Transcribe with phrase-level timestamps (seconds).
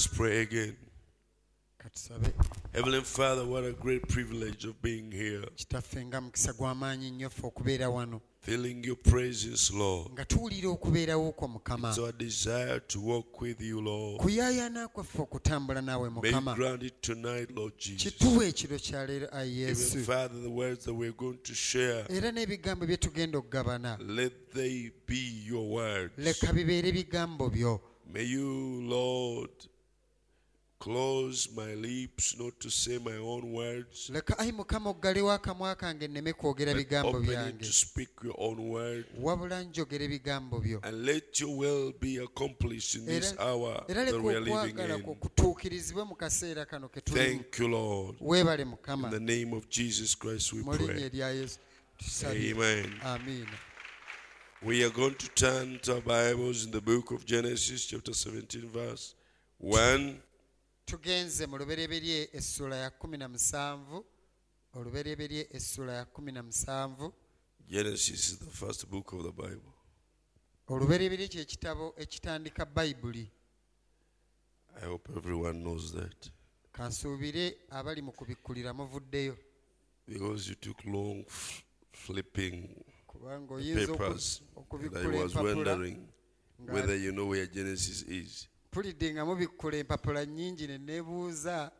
[0.00, 0.76] us pray again.
[2.72, 7.46] Heavenly Father, what a great privilege of being here, kitaffe nga mukisa gw'amaanyi nnyo ffe
[7.46, 10.12] okubeera wano feeling your presence, Lord.
[10.12, 14.20] nga tuwulira okubeerawo kwo mukama It's our desire to walk with you, Lord.
[14.20, 18.02] kuyaayaana kwaffe okutambula naawe May you grant it tonight, Lord Jesus.
[18.12, 22.04] kituwa ekiro kya ayi ah, Even yesu Father, the words that we're going to share,
[22.08, 26.12] era n'ebigambo bye tugenda okugabana let they be your words.
[26.18, 27.80] leka bibeere ebigambo byo
[28.12, 29.50] May you, Lord,
[30.80, 36.08] close my lips not to say my own words, leka ayi mukama oggalewo akamwa kange
[36.08, 39.04] nneme kwogera but bigambo open it byange to speak your own word.
[39.22, 44.14] wabula njogera ebigambo byo And let your will be accomplished in this hour era that
[44.14, 45.18] leka we are living kwo in.
[45.18, 48.16] kutuukirizibwe mu kaseera kano ke tulimu Thank you, Lord.
[48.20, 51.04] weebale In mukama the name of Jesus Christ we mu linnya pray.
[51.04, 51.58] erya yesu
[51.98, 52.92] tusabye Amen.
[53.04, 53.58] amiina
[54.62, 58.68] We are going to turn to our Bibles in the book of Genesis, chapter 17,
[58.68, 59.14] verse
[59.58, 60.20] 1.
[60.90, 64.04] Tugenze mu lubereberye essula ya kumi na musanvu
[64.74, 67.12] olubereberye essula ya kumi na musanvu
[67.68, 69.72] Genesis is the first book of the Bible.
[70.68, 73.30] olubereberye kyekitabo ekitandika bayibuli
[74.82, 76.30] I hope everyone knows that.
[76.72, 79.36] kansuubire abali mu kubikkulira muvuddeyo
[80.08, 81.24] Because you took long
[81.92, 82.68] flipping
[83.06, 84.40] kubanga oyinza oku- papers.
[84.40, 86.08] And I okubikkula was empapula wondering
[86.58, 88.48] whether you know where Genesis is.
[88.70, 91.70] Mpulidde nga mubikkula empapula nnyingi ne neebuuza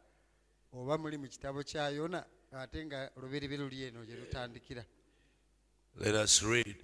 [0.73, 4.85] oba muli mu kitabo kya yona ate nga luli eno gye lutandikira
[5.97, 6.77] Let us read.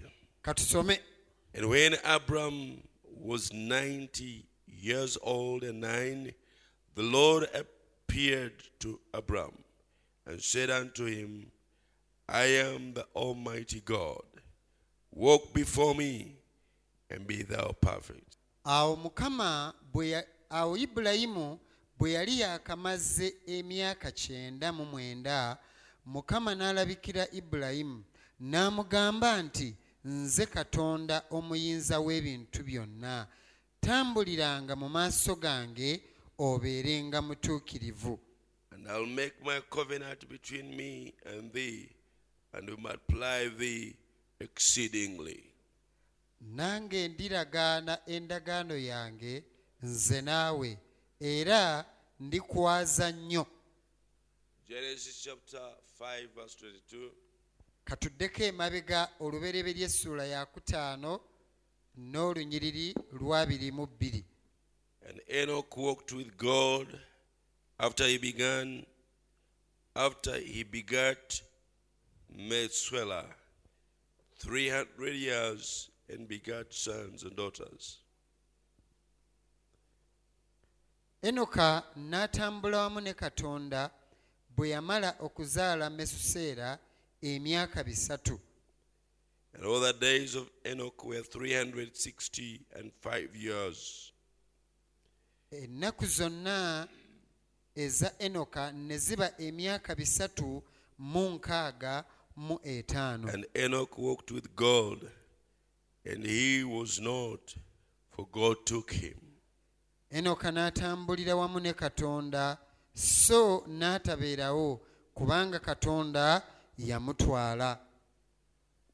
[0.42, 0.98] katusome
[1.54, 6.34] And when Abram was 90 years old and nine,
[6.94, 9.52] the Lord appeared to Abram
[10.26, 11.50] and said unto him,
[12.28, 14.24] I am the Almighty God.
[15.12, 16.36] Walk before me
[17.10, 18.25] and be thou perfect.
[18.67, 19.75] Awo mukama
[20.50, 21.59] awo ibulayimu
[21.98, 25.59] bwe yali yakamaze emyaka kyenda mu mwenda
[26.04, 28.05] mukama n'alabikira ibulayimu
[28.41, 29.69] n'amugamba nti
[30.05, 33.26] nze katonda omuyinza w'ebintu byonna
[33.81, 36.03] tambuliranga mu maaso gange
[36.38, 38.19] obeerenga mutuukirivu
[38.72, 41.88] And I'll make my covenant between me and thee,
[42.53, 43.97] and will multiply thee
[44.38, 45.43] exceedingly.
[46.41, 49.44] Nange ndiragaana endagaano yange
[49.82, 50.78] nze naawe
[51.20, 51.84] era
[52.20, 53.47] ndikwaza nnyo
[54.69, 57.10] Genesis chapter 5, verse 22.
[57.84, 61.20] katuddeko emabega olubereberye essuula ya kutaano
[61.96, 64.25] n'olunyiriri lwabiri mu bbiri
[65.08, 66.88] And Enoch walked with God
[67.78, 68.84] after he began,
[69.94, 71.42] after he begat
[72.28, 73.26] Methuselah,
[74.41, 77.99] three hundred years, and begat sons and daughters.
[81.22, 83.91] enoka n'atambula wamu ne katonda
[84.56, 86.78] bwe yamala okuzaala mesuseera
[87.22, 88.41] emyaka bisatu
[89.55, 94.12] And all the days of Enoch were three hundred sixty and five years.
[95.50, 96.88] ennaku zonna
[97.75, 100.62] eza enoka ne ziba emyaka bisatu
[100.99, 102.05] mu nkaaga
[102.37, 105.11] mu etaano And Enoch walked with God,
[106.11, 107.55] and he was not,
[108.11, 109.15] for God took him.
[110.11, 112.59] enoka n'atambulira wamu ne katonda
[112.94, 114.81] so n'atabeerawo
[115.15, 116.43] kubanga katonda
[116.78, 117.78] yamutwala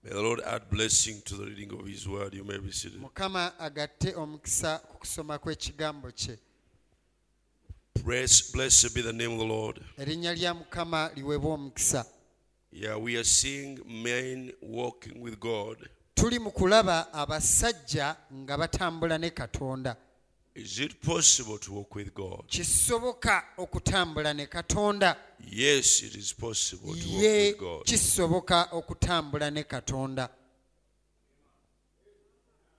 [0.05, 2.34] May the Lord add blessing to the reading of his word.
[2.34, 3.00] You may be seated.
[3.00, 6.39] mukama agatte omukisa ku kusoma kw'ekigambo kye
[8.03, 9.81] Praise, blessed be the name of the Lord.
[9.99, 12.06] erinnya lya mukama liweebwe omukisa
[12.73, 15.89] Yeah, we are seeing men walking with God.
[16.22, 19.97] Tuli mu kulaba abasajja nga batambula ne katonda
[20.55, 22.44] Is it possible to walk with God?
[22.47, 25.16] kisoboka okutambula ne katonda
[25.50, 27.84] Yes, it is possible to walk ye with God.
[27.87, 30.28] kisoboka okutambula ne katonda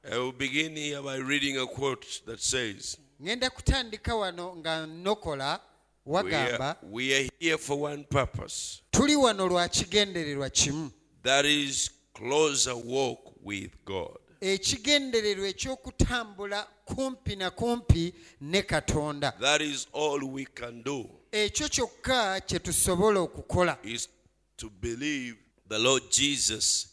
[0.10, 5.60] I will begin here by reading a quote that says, ŋŋenda kutandika wano nga nnokola
[6.06, 8.82] we are, wagamba we are here for one purpose.
[8.92, 10.92] tuli wano lwa kigendererwa kimu
[11.24, 14.18] That is closer walk with God.
[14.42, 22.42] ekigendererwa eky'okutambula kumpi na kumpi ne katonda That is all we can do ekyo kyokka
[22.42, 24.10] kye tusobola okukola is
[24.58, 25.36] to believe
[25.70, 26.88] the Lord Jesus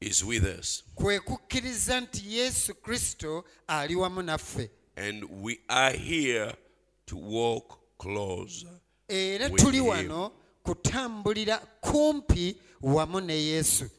[0.00, 0.82] is with us.
[0.94, 6.54] kwe kukkiriza nti yesu kristo ali wamu naffe And we are here
[7.06, 8.68] to walk closer.
[9.08, 9.86] era With tuli him.
[9.86, 10.32] wano
[10.62, 13.90] kutambulira kumpi wamu ne yesu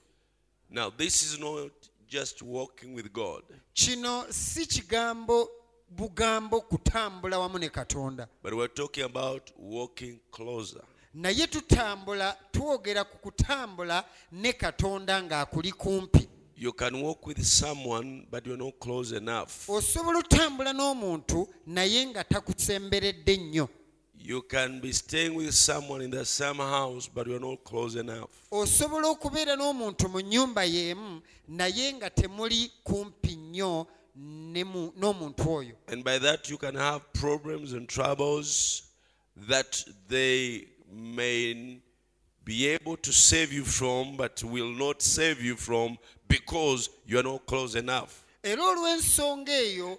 [0.70, 1.72] Now, this is not
[2.12, 3.44] just walking with God.
[3.74, 5.50] kino si kigambo
[5.90, 10.82] bugambo kutambula wamu ne katonda But we're talking about walking closer.
[11.14, 18.46] naye tutambula twogera ku kutambula ne katonda ng'akuli kumpi You can walk with someone, but
[18.46, 19.68] you're not close enough.
[19.70, 23.70] osobola otambula n'omuntu naye nga takusemberedde nnyo
[24.24, 28.30] You can be staying with someone in the same house, but you're not close enough.
[28.52, 36.20] osobola okubeera n'omuntu mu nnyumba y'emu naye nga temuli kumpi nnyo n'omuntu oyo And by
[36.20, 38.84] that, you can have problems and troubles
[39.50, 41.80] that they may
[42.44, 45.98] be able to save you from, but will not save you from
[46.28, 48.24] because you are not close enough.
[48.44, 49.98] era olw'ensonga eyo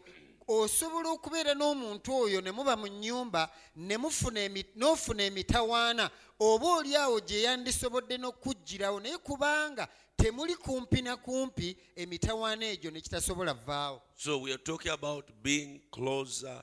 [0.60, 6.10] osobola okubeera n'omuntu oyo ne muba mu nnyumba n'ofuna emitawaana
[6.40, 13.00] oba oli awo gye yandisobodde n'okuggyirawo naye kubanga temuli kumpi na kumpi emitawaana egyo ne
[13.00, 16.62] kitasobola vaawo So we are talking about being closer,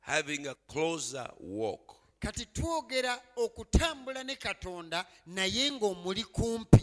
[0.00, 1.92] having a closer walk.
[2.20, 6.80] kati twogera okutambula ne katonda naye ng'omuli kumpi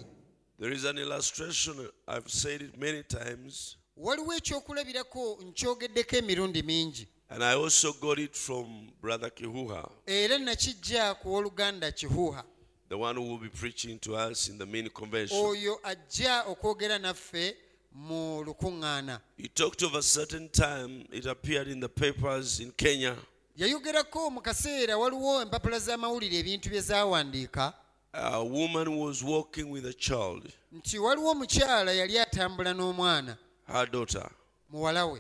[0.60, 7.08] There is an illustration, I've said it many times, waliwo ekyokulabirako nkyogeddeko emirundi mingi.
[7.30, 12.44] And I also got it from Brother Kihuha, era nakijja ku woluganda kihuha.
[12.90, 15.38] The one who will be preaching to us in the main convention.
[15.38, 17.56] oyo ajja okwogera naffe
[17.92, 19.20] mu lukuŋŋaana.
[19.38, 23.16] He talked of a certain time, it appeared in the papers in Kenya.
[23.58, 27.74] yayogerako mu kaseera waliwo empapula z'amawulire ebintu bye zaawandiika.
[28.16, 33.38] A woman was walking with a child, nti waliwo omukyala yali atambula n'omwana
[33.68, 34.30] her daughter.
[34.72, 35.20] muwala we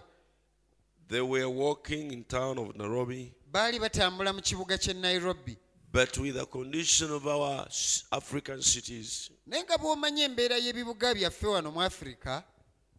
[1.07, 5.57] They were walking in town of Nairobi, baali batambula mu kibuga ky'e nairobi
[5.91, 7.67] but with the condition of our
[8.11, 12.43] African cities, naye nga bw'omanya embeera y'ebibuga byaffe wano mu afirika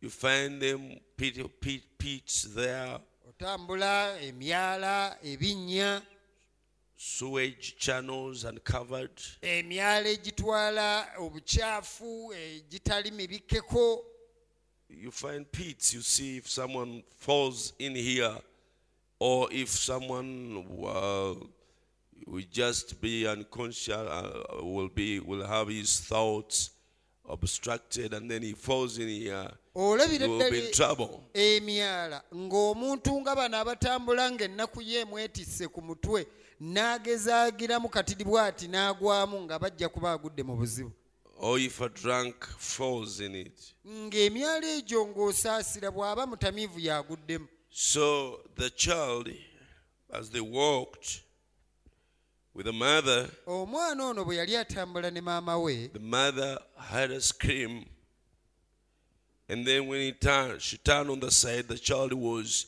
[0.00, 2.98] you find them pit, pit, pits there,
[3.28, 6.02] otambula emyala ebinnya
[6.96, 9.20] sewage channels uncovered.
[9.42, 14.04] emyala egitwala obukyafu egitali mibikkeko
[15.00, 18.36] You find pits, you see if someone falls in here,
[19.18, 21.34] or if someone uh,
[22.26, 26.70] will just be unconscious, uh, will be will have his thoughts
[27.28, 31.24] obstructed, and then he falls in here, olabira he will be ddala in trouble.
[31.34, 36.26] emyala ng'omuntu nga bano abatambula ng'ennaku ye emwetisse ku mutwe
[36.60, 40.92] n'agezaagiramu katiri bw'ati n'agwamu nga bajja kuba agudde mu buzibu
[41.36, 43.74] Or if a drunk falls in it.
[43.86, 49.28] ng'emyala egyo ng'osaasira bw'aba mutamiivu y'aguddemu So the child,
[50.12, 51.22] as they walked
[52.54, 57.20] with the mother, omwana ono bwe yali atambula ne maama we the mother had a
[57.20, 57.84] scream.
[59.48, 62.66] And then when he turned, she turned on the side, the child was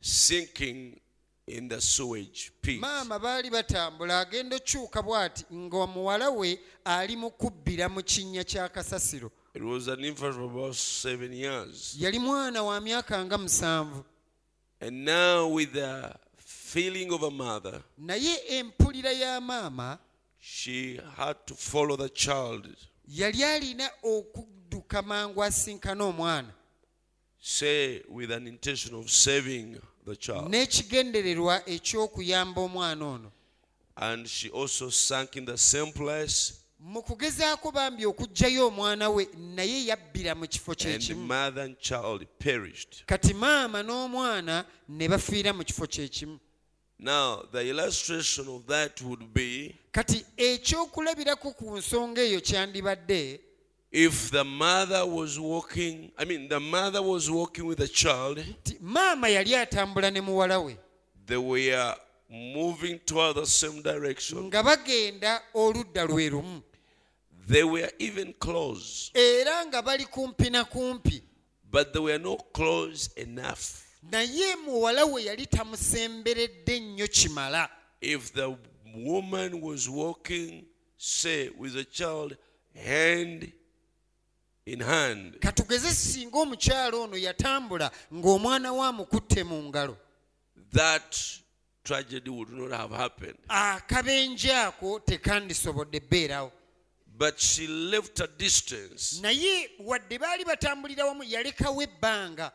[0.00, 1.00] sinking
[1.46, 2.80] in the sewage pit.
[2.80, 8.68] maama baali batambula agenda okyuka bw'ati nga muwala we ali mu kubbira mu kinnya kya
[8.68, 11.94] kasasiro It was an infant of about seven years.
[11.98, 14.04] yali mwana wa myaka nga musanvu
[14.80, 19.98] And now, with the feeling of a mother, naye empulira ya maama
[20.40, 22.66] she had to follow the child,
[23.08, 26.52] yali alina okudduka mangu asinkana omwana
[27.40, 30.48] say, with an intention of saving the child.
[30.50, 33.32] n'ekigendererwa eky'okuyamba omwana ono
[33.96, 36.52] And she also sank in the same place.
[36.80, 41.28] mu kugezaako bambi okuggyayo omwana we naye yabbira mu kifo kyekimu
[43.06, 46.38] kati maama n'omwana ne bafiira mu kifo kyekimu
[46.96, 53.40] Now, the illustration of that would be kati ekyokulabirako ku nsonga eyo kyandibadde
[53.94, 58.78] if the mother was walking, I mean, the mother was walking with the child, nti
[58.80, 60.76] maama yali atambula ne muwala we.
[61.26, 61.94] they were
[62.28, 64.46] moving toward the same direction.
[64.48, 66.62] nga bagenda oludda lwe lumu.
[67.46, 71.22] They were even close, era nga bali kumpi na kumpi.
[71.70, 73.84] But they were not close enough.
[74.10, 77.68] naye muwala we yali tamusemberedde nnyo kimala.
[78.00, 78.56] If the
[78.96, 80.64] woman was walking,
[80.98, 82.36] say, with the child
[82.74, 83.52] hand,
[85.40, 89.96] katugeze singa omukyala ono yatambula ng'omwana we amukutte mu ngalo
[90.72, 91.16] that
[91.84, 93.36] tragedy would not have happened.
[93.48, 96.50] akabenje ako tekandisobodde bbeerawo
[97.16, 99.20] But she left a distance.
[99.22, 102.50] naye wadde baali batambulira wamu yalekawo ebbanga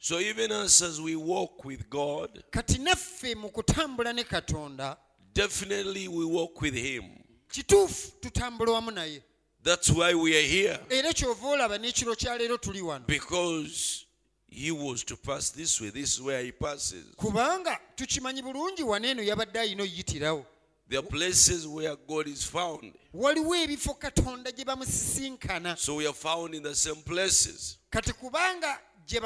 [0.00, 4.96] So even us as we walk with God, kati naffe mu kutambula ne katonda
[5.32, 7.04] definitely we walk with Him.
[7.48, 9.22] kituufu tutambula wamu naye
[9.62, 10.78] That's why we are here.
[10.90, 14.06] era kyova olaba n'ekiro kya leero tuli wano Because
[14.48, 15.90] he was to pass this way.
[15.90, 17.04] This is where he passes.
[17.16, 20.46] kubanga tukimanyi bulungi waneeno yabadde alina oyitirawo
[20.88, 22.92] There are places where God is found.
[23.14, 27.78] waliwo ebifo katonda gye bamusisinkana So we are found in the same places.
[27.90, 29.20] kati kubanga gye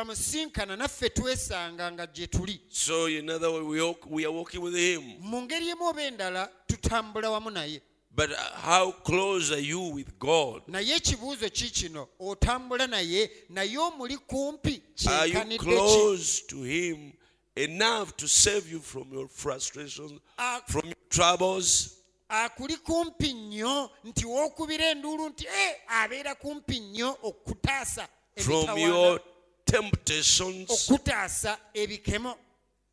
[0.77, 4.75] naffe twesanga nga gye tuli So in other words, we, walk, we are walking with
[4.75, 5.03] him.
[5.21, 7.81] mu ngeri emu oba endala tutambula wamu naye
[8.15, 10.63] But uh, how close are you with God?
[10.69, 11.91] naye ekibuuzo ki
[12.21, 17.13] otambula naye naye omuli kumpi Are you close to him
[17.57, 20.13] enough to save you from your frustrations,
[20.69, 21.97] from your troubles?
[22.29, 29.21] akuli kumpi nnyo nti wookubira enduulu nti e abeera kumpi nnyo okutaasa from your
[29.65, 32.37] temptations, okutaasa ebikemo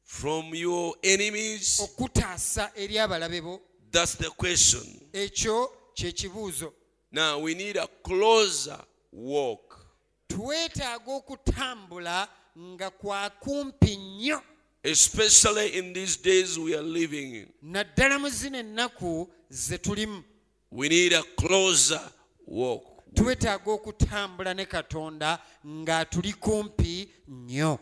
[0.04, 1.80] from your enemies?
[1.80, 3.62] okutaasa eri abalabe bo
[3.92, 4.84] That's the question.
[5.14, 6.74] ekyo kye kibuuzo
[7.12, 8.80] Now we need a closer
[9.12, 9.86] walk,
[10.28, 12.28] twetaaga okutambula
[12.58, 14.42] nga kwa kumpi nnyo
[14.84, 17.48] especially in these days we are living in.
[17.62, 20.24] naddala mu zino ennaku ze tulimu
[20.72, 22.02] We need a closer
[22.48, 22.84] walk.
[23.14, 27.80] twetaaga okutambula ne katonda nga tuli kumpi nnyo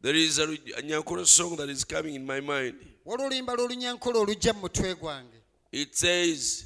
[0.00, 0.44] There is a,
[0.76, 2.74] a song that is coming in my mind.
[3.08, 5.38] Waliwo oluyimba lw'olunyankole olujja mu mutwe gwange.
[5.72, 6.64] It says,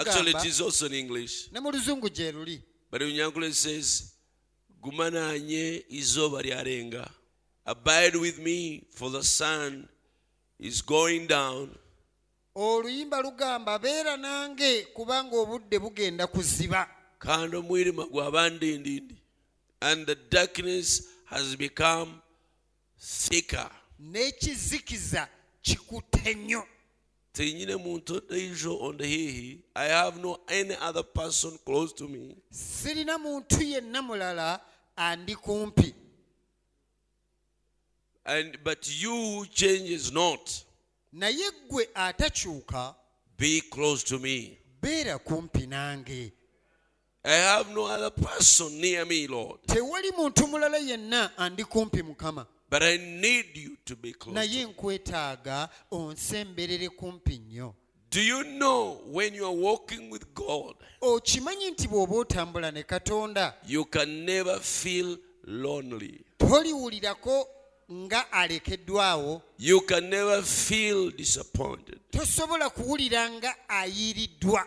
[0.00, 2.62] actually, it is also in English, ne mu luzungu gye luli.
[2.90, 4.12] But it says,
[4.82, 7.08] Gumananye izoba lyarenga.
[7.66, 9.88] Abide with me, for the sun
[10.58, 11.70] is going down.
[12.54, 16.88] oluyimba lugamba beera nange kubanga obudde bugenda kuziba.
[17.18, 19.16] Kandi omwirima gwabandindindi
[19.80, 22.20] and the darkness has become
[22.98, 23.70] thicker.
[24.00, 25.28] N'ekizikiza
[25.62, 26.66] kikutte nnyo
[27.32, 32.36] tenyine muntu odaijo ondehihi i have no any other person close to me.
[32.50, 34.60] Sirina muntu yenna mulala
[34.96, 35.94] andi kumpi.
[38.24, 40.64] And but you changes not.
[41.12, 42.94] Naye ggwe atakyuka
[43.36, 44.58] be close to me.
[44.82, 46.32] beera kumpi nange.
[47.24, 49.60] I have no other person near me lord.
[49.66, 54.64] Tewali muntu mulala yenna andi kumpi mukama but i need you to be close naye
[54.64, 57.74] nkwetaaga onsemberere kumpi nnyo.
[58.10, 63.54] Do you know when you are walking with god okimanyi nti bw'oba otambula ne katonda
[63.66, 66.20] you can never feel lonely?
[66.38, 67.48] toliwulirako
[67.92, 71.98] nga alekeddwawo you can never feel disappointed.
[72.10, 74.66] Tosobola kuwulira nga ayiiriddwa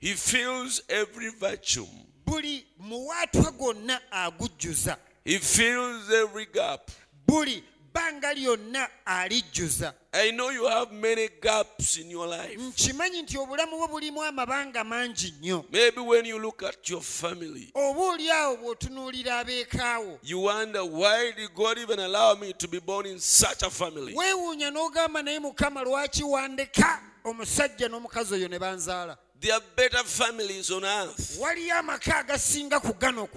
[0.00, 1.86] He fills every virtue.
[2.26, 4.98] buli muwaatwa gonna agujjuza.
[5.24, 6.90] He fills every gap.
[7.26, 12.56] Buli bbanga lyonna alijjuza I know you have many gaps in your life.
[12.58, 17.02] Mm, nkimanyi nti obulamu bwo bulimu amabanga mangi nnyo Maybe when you look at your
[17.02, 22.68] family, oba oli awo bw'otunuulira abeekaawo you wonder why did God even allow me to
[22.68, 24.14] be born in such a family?
[24.14, 30.70] weewuunya n'ogamba naye mukama lwaki wandeka omusajja n'omukazi oyo ne banzaala There are better families
[30.70, 31.36] on earth.
[31.40, 33.28] waliyo amaka agasinga ku gano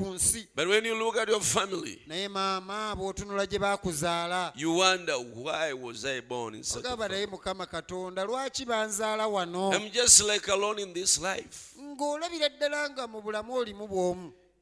[0.56, 5.74] But when you look at your family, naye maama bw'otunula gye baakuzaala you wonder why
[5.74, 7.26] was I born in such a family?
[7.28, 11.74] mukama katonda lwaki banzaala wano I'm just like alone in this life.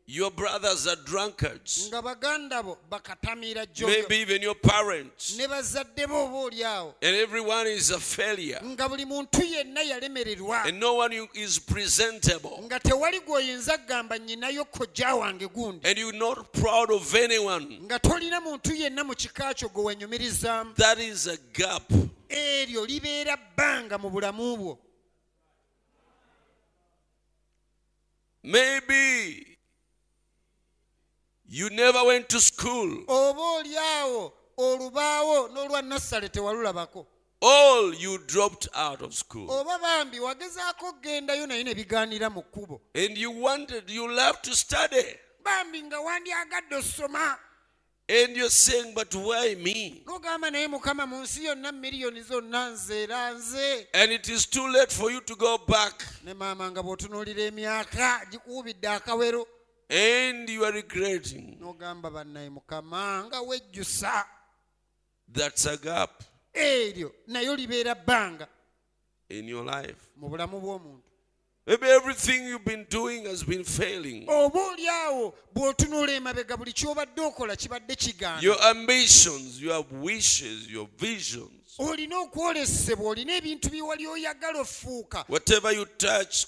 [0.09, 1.89] Ng'olabira ddala nga mu bulamu olimu bw'omu Your brothers are drunkards.
[1.91, 5.37] nga baganda bo bakatamira jjoyo Maybe even your parents.
[5.37, 8.59] ne bazadde bo oba oli awo And everyone is a failure.
[8.63, 12.63] nga buli muntu yenna yalemererwa And no one is presentable.
[12.65, 17.79] nga tewali gw'oyinza kugamba nnyinayo kojja wange gundi And you're not proud of anyone.
[17.83, 21.83] nga tolina muntu yenna mu kika kyo gwe wenyumirizaamu That is a gap.
[22.29, 24.77] eryo libeera bbanga mu bulamu bwo
[28.43, 29.56] Maybe
[31.47, 33.03] you never went to school.
[33.07, 33.75] oba oli
[34.57, 37.07] olubaawo n'olwa nassale tewalulabako
[37.41, 39.51] All you dropped out of school.
[39.51, 44.55] oba bambi wagezaako okgendayo naye ne bigaanira mu kkubo And you wanted, you love to
[44.55, 45.05] study.
[45.43, 47.37] bambi nga wandyagadde osoma
[48.09, 50.01] And you're saying, but why me?
[50.05, 54.67] n'ogamba naye mukama mu nsi yonna miliyoni zonna nze era nze And it is too
[54.71, 56.03] late for you to go back.
[59.89, 61.57] Ne maama nga bw'otunuulira emyaka gikuubidde akawero And you are regretting.
[61.59, 64.25] n'ogamba bannaye mukama nga wejjusa
[65.33, 68.47] That's a gap eryo nayo libeera bbanga
[69.29, 69.97] in your life.
[70.15, 71.03] mu bulamu bw'omuntu
[71.67, 74.25] Maybe everything you've been doing has been failing.
[74.29, 80.87] oba oli awo bw'otunula emabega buli ky'obadde okola kibadde kigaana Your ambitions, your wishes, your
[80.97, 86.45] visions, olina okwolesebwa olina ebintu bye wali oyagala ofuuka whatever you touch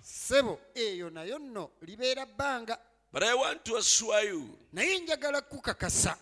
[0.02, 2.78] Sebo eyo nayo nno libeera bbanga.
[4.74, 6.18] Naye njagala kukakasa.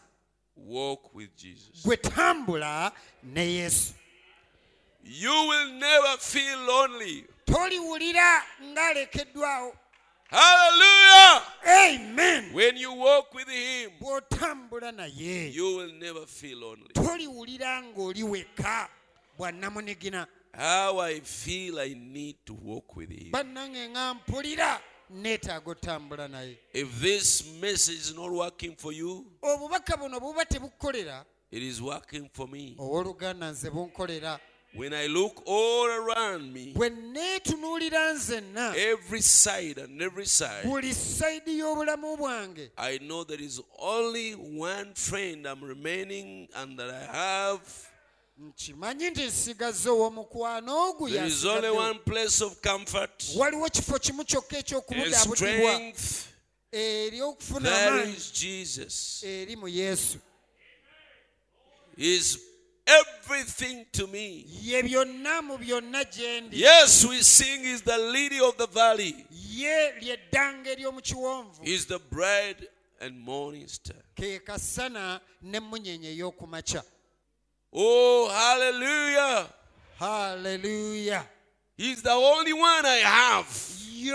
[1.86, 2.92] gwe tambula
[3.24, 3.94] ne yesu.
[5.04, 7.26] You will never feel lonely.
[7.46, 9.74] toliwulira ng'alekeddwawo
[10.30, 11.42] Hallelujah!
[11.66, 13.92] amen When you walk with Him,
[15.52, 16.90] you will never feel lonely.
[16.94, 18.90] toliwulira ng'oli wekka
[19.38, 23.32] bwannamunigina How I feel I need to walk with Him.
[23.32, 29.98] bannange nga mpulira neetaaga otambula naye If this message is not working for you, obubaka
[29.98, 32.76] buno buba tebukukolera it is working for me.
[32.78, 34.40] owooluganda nze bunkolera
[34.74, 40.94] When I look all around me, bwe neetunuulira nzenna every side and every side, buli
[40.94, 47.06] sayidi y'obulamu bwange I know there is only one friend I'm remaining and that I
[47.18, 47.62] have.
[48.40, 54.26] nkimanyi nti nsigaze ow'omukwano ogu There is only one place of comfort waliwo kifo kimu
[54.26, 56.26] kyokka and ekyokubudaabudibwa strength.
[56.72, 59.24] eri okufuna amaanyi is Jesus.
[59.24, 60.18] eri mu yesu
[63.00, 64.46] everything to me.
[64.62, 69.26] ye byonna mu byonna gye ndi Yes, we sing is the lily of the valley.
[69.32, 72.58] ye lyeddanga ery'omu kiwonvu He's the bright
[73.02, 73.96] and morning star.
[74.16, 76.84] ke kasana n'emmunyenye ey'okumakya
[77.74, 79.48] Oh, hallelujah.
[80.00, 81.26] haleluya
[81.78, 83.48] He's the only one I have.
[83.90, 84.12] He's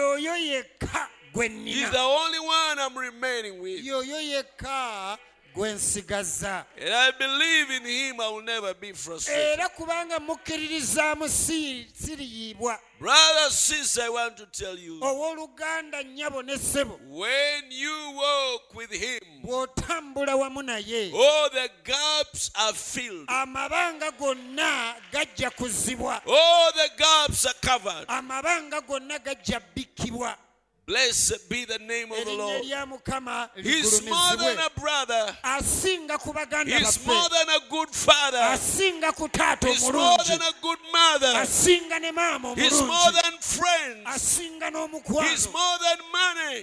[1.90, 3.80] the only one I'm remaining with.
[5.56, 9.58] Yoyo yekka gwe And I believe in him, I will never be frustrated.
[9.58, 16.54] era kubanga mukkiririzaamu si- siriyibwa Brother, sister, I want to tell you owooluganda nnyabo ne
[16.58, 24.10] ssebo when you walk with him, bw'otambula wamu naye all the gaps are filled, amabanga
[24.18, 26.22] gonna gajja kuzibwa.
[26.26, 28.06] All the gaps are covered.
[28.08, 30.36] amabanga gonna gajja bikkibwa
[30.86, 32.62] Blessed be the name of the Lord.
[33.56, 39.14] He's more than a brother, asinga ku baganda he's more than a good father, asinga
[39.16, 44.38] ku taata he's more than a good mother, asinga ne maama he's more than friends,
[44.38, 46.60] he's more than money,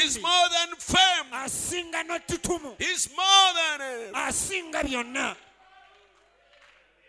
[0.00, 1.28] he's more than fame,
[2.78, 4.12] he's more than it.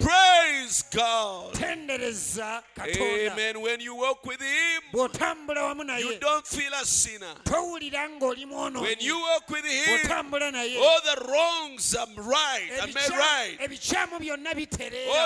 [0.05, 1.57] Praise God.
[1.59, 3.57] Amen.
[3.59, 5.07] When you walk with him, you
[6.19, 7.33] don't feel a sinner.
[7.49, 7.81] When
[8.99, 13.57] you walk with him, all the wrongs are right, are made right.
[13.59, 13.67] All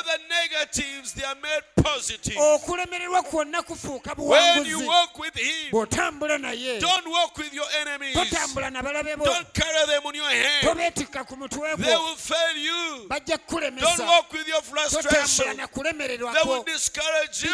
[0.02, 2.38] the negatives, they are made positive.
[2.38, 8.16] okulemererwa kwonna kufuuka When you walk with him, don't walk with your enemies.
[8.16, 10.68] totambula na balabe bo Don't carry them on your hand.
[10.68, 13.08] tobeetikka ku mutwe They will fail you.
[13.10, 15.58] Don't walk with your frustration.
[15.58, 17.50] They will discourage you.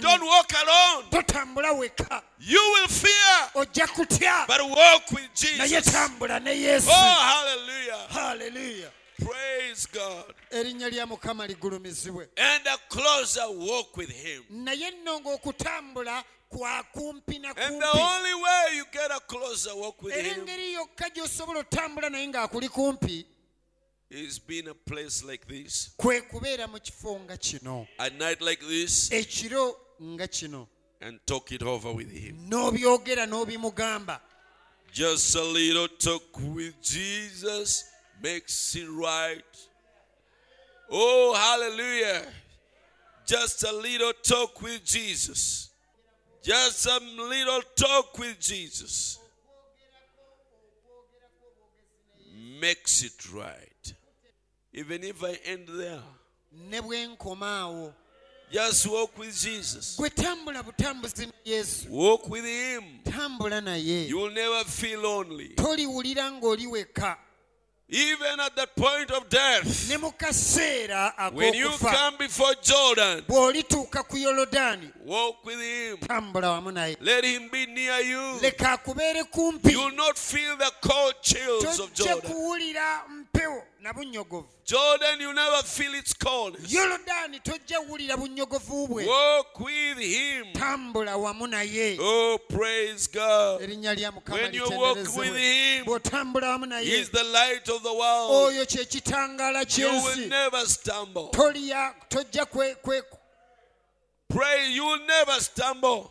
[0.00, 1.04] Don't walk alone.
[2.38, 3.64] You will fear,
[4.46, 5.86] but walk with Jesus.
[5.92, 8.06] tambula ne yesu Oh, hallelujah.
[8.10, 10.34] haleluya Praise God.
[10.50, 14.42] erinnya lya mukama ligulumizibwe And a closer walk with Him.
[14.50, 20.02] naye nno ng'okutambula kwa kumpi na And the only way you get a closer walk
[20.02, 23.26] with Him yokka gy'osobola otambula naye ng'akuli kumpi
[24.10, 28.60] is being a place like this, kwe kubeera mu kifo nga kino a night like
[28.60, 30.68] this, ekiro nga kino
[31.00, 32.48] and talk it over with Him.
[32.48, 34.20] n'obyogera n'obimugamba
[34.92, 36.22] Just a little talk
[36.54, 37.84] with Jesus
[38.22, 39.44] makes it right.
[40.90, 42.22] Oh, hallelujah.
[43.26, 45.68] Just a little talk with Jesus.
[46.42, 49.18] Just a little talk with Jesus
[52.58, 53.65] makes it right.
[54.76, 56.02] Even if I end there,
[56.52, 57.92] ne bwe nkomaawo
[58.52, 59.96] Just walk with Jesus.
[59.96, 62.82] gwe tambula butambuzi ne yesu Walk with Him.
[63.04, 65.48] tambula naye You will never feel lonely.
[65.54, 67.16] toliwulira ng'oli wekka
[67.88, 73.22] Even at that point of death, ne mu kaseera when you ak'okufa come before Jordan,
[73.28, 75.96] bw'olituuka ku yolodaani walk with Him.
[75.98, 78.40] tambula wamu naye Let Him be near you.
[78.42, 82.30] leka akubeere kumpi You will not feel the cold chills of tojja Jordan.
[82.32, 83.02] kuwulira
[83.36, 86.72] mpewo na bunnyogovu Jordan, you never feel its coldness.
[86.72, 90.52] yolodaani tojja wulira bunnyogovu bwe Walk with Him.
[90.52, 93.62] tambula wamu naye Oh, praise God.
[93.62, 97.92] erinnya lya mukama When you walk with Him, bw'otambula wamu naye the light of the
[97.92, 98.30] world.
[98.30, 101.28] oyo kye kitangaala You will ky'ensi never stumble.
[101.30, 103.02] tolya tojja kwe- kwe-
[104.28, 106.10] Pray, you will never stumble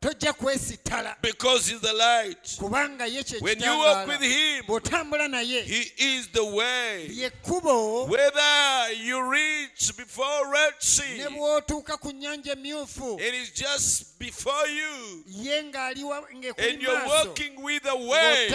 [0.00, 2.56] tojja kwesittala because He's the light.
[2.58, 7.06] kubanga ye kye When you walk with Him, bw'otambula naye He is the way.
[7.10, 13.50] ye kkubo Whether you reach before Red Sea, ne bw'otuuka ku nnyanja emyufu it is
[13.50, 18.48] just before you, ye and you're walking with the way.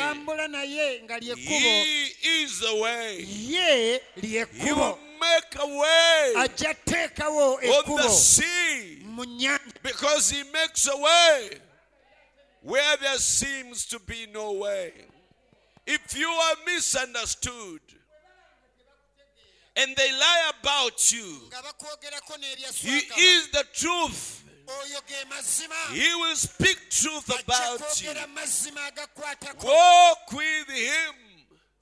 [0.50, 3.24] naye nga lyekkubo He is the way.
[3.28, 10.30] ye He lyekkubo will make a way ajja teekawo the ekkubo sea mu nnyanja because
[10.32, 11.50] He makes a way
[12.62, 14.92] where there seems to be no way.
[15.86, 17.80] If you are misunderstood
[19.78, 21.42] and they lie about you,
[22.74, 24.42] He is the truth.
[24.68, 28.10] oyo ge mazima He will speak truth about you.
[28.10, 31.14] kwogera mazima agakwatako Walk with Him.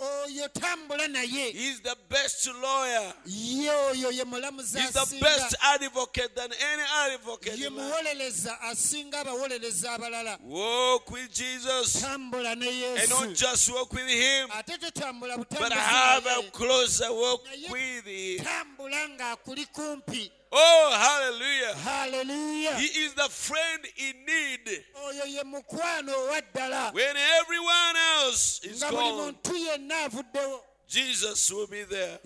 [0.03, 3.13] Oyo tambula naye He's the best lawyer.
[3.25, 7.57] ye oyo ye mulamuzi He's the asinga best advocate than any advocate.
[7.57, 7.85] ye in life.
[7.89, 12.67] muwoleleza asinga abawolereza abalala Walk with Jesus tambula ne
[13.01, 17.41] and not yesu just walk with Him, ate totambula but have a butambuzi closer walk
[17.71, 18.39] with Him.
[18.45, 21.75] tambula ng'akuli kumpi Oh, hallelujah.
[21.75, 22.75] Hallelujah.
[22.75, 28.83] He is the friend in need oyo ye mukwano owa ddala when everyone else is
[28.83, 29.33] gone.
[29.33, 32.19] muntu yenna avuddewo Jesus will be there.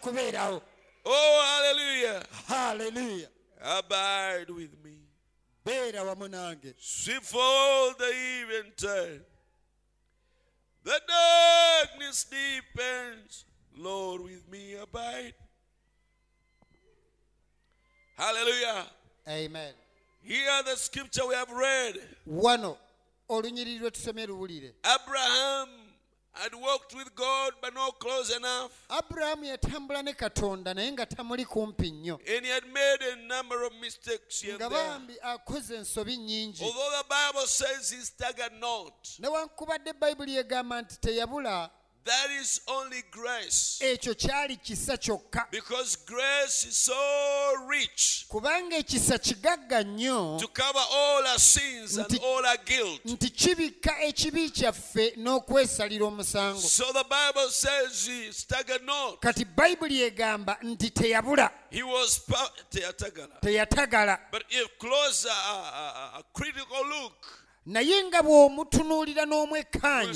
[0.00, 0.62] kubeerawo
[1.04, 2.22] Oh, hallelujah.
[2.46, 3.28] Hallelujah.
[3.60, 4.98] Abide with me.
[5.66, 9.22] nange Swiftfold the eventide.
[10.84, 13.44] The darkness deepens.
[13.76, 15.34] Lord, with me abide.
[18.22, 18.86] Hallelujah.
[19.28, 19.74] amen
[20.22, 22.00] Hear the scripture we have read.
[22.26, 22.76] wano
[23.28, 25.68] olunyiriri lwe tusomye luwulire Abraham
[26.34, 28.72] had walked with God, but not close enough.
[28.88, 33.64] Abraham yatambula ne katonda naye nga tamuli kumpi nnyo And he had made a number
[33.66, 35.18] of mistakes here and there.
[35.22, 41.70] akoze ensobi nnyingi Although the Bible says he staggered not, newankubadde bayibuli egamba nti teyabula
[42.04, 43.78] that is only grace.
[43.80, 46.94] ekyo kyali kisa kyokka Because grace is so
[47.68, 53.04] rich kubanga ekisa kigagga nnyo to cover all our sins and Nti- all our guilt.
[53.04, 59.20] nti kibikka ekibi kyaffe n'okwesalira omusango So the Bible says he staggered not.
[59.20, 63.40] kati bayibuli egamba nti teyabula He was pa- teatagala.
[63.40, 70.12] teyatagala But if close a, a, a critical look, naye nga bw'omutunuulira n'omwekkaanya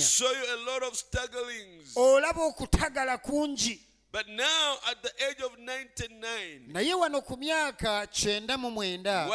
[1.97, 3.81] olaba okutagala kungi.
[4.13, 9.29] But now at the age of 99, naye wano ku myaka kyenda mu mwenda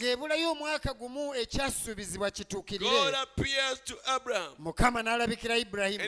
[0.00, 2.90] ng'ebulayo omwaka gumu ekyasuubizibwa kituukirire
[4.58, 6.04] mukama n'alabikira ibulahimu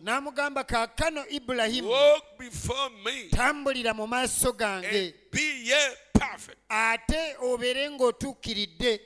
[0.00, 1.90] n'amugamba kaakano ibulahimu
[3.30, 5.14] tambulira mu maaso gange.
[6.68, 9.00] ate obeere ng'otuukiridde.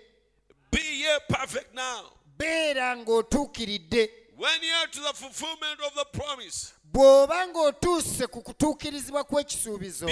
[2.38, 4.19] Beera ng'otuukiridde.
[6.92, 10.06] bw'oba ng'otuuse ku kutuukirizibwa kw'ekisuubizo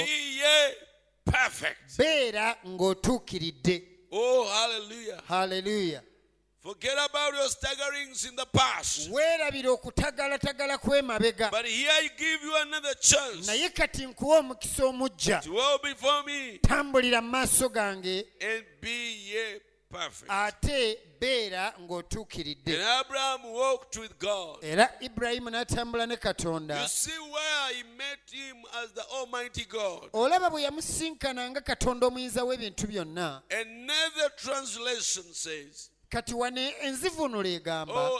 [1.99, 3.83] beera ng'otuukiridde.
[5.29, 6.03] Haleluya
[6.61, 9.09] Forget about your staggerings in the past.
[9.11, 11.51] weerabira okutagalatagala kw'emabega.
[13.47, 15.41] Naye kati nkuwa omukisa omujja.
[16.63, 18.27] Tambulira mu maaso gange.
[20.29, 22.73] ate beera ng'otuukiridde.
[24.63, 26.89] Era ibulayimu n'atambula ne katonda.
[30.13, 33.43] Olaba bwe yamusinkana nga katonda omuyinza w'ebintu byonna.
[36.11, 38.11] Kati wano enzivunulo egamba.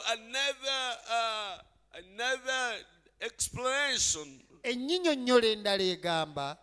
[4.63, 6.57] Ennyinyonnyola endala egamba.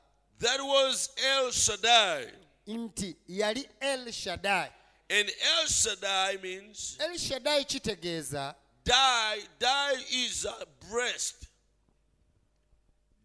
[2.67, 4.71] Nti yali el shaddai.
[5.09, 9.37] And El Shaddai means el shaddai kitegeeza die.
[9.59, 11.47] Die is a breast.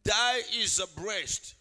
[0.05, 1.55] Die is a breast.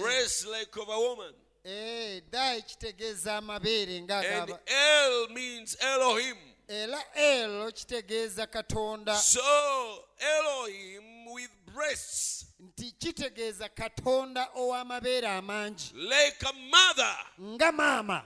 [0.00, 1.32] Breast like of a woman.
[1.64, 6.36] Eh, ddayi kitegeeza amabeere And ng'agaba El means Elohim.
[6.68, 16.52] era ero kitegeeza katonda So Elohim with breasts, nti kitegeeza katonda ow'amabeere amangi like a
[16.52, 17.16] mother.
[17.40, 18.22] nga maama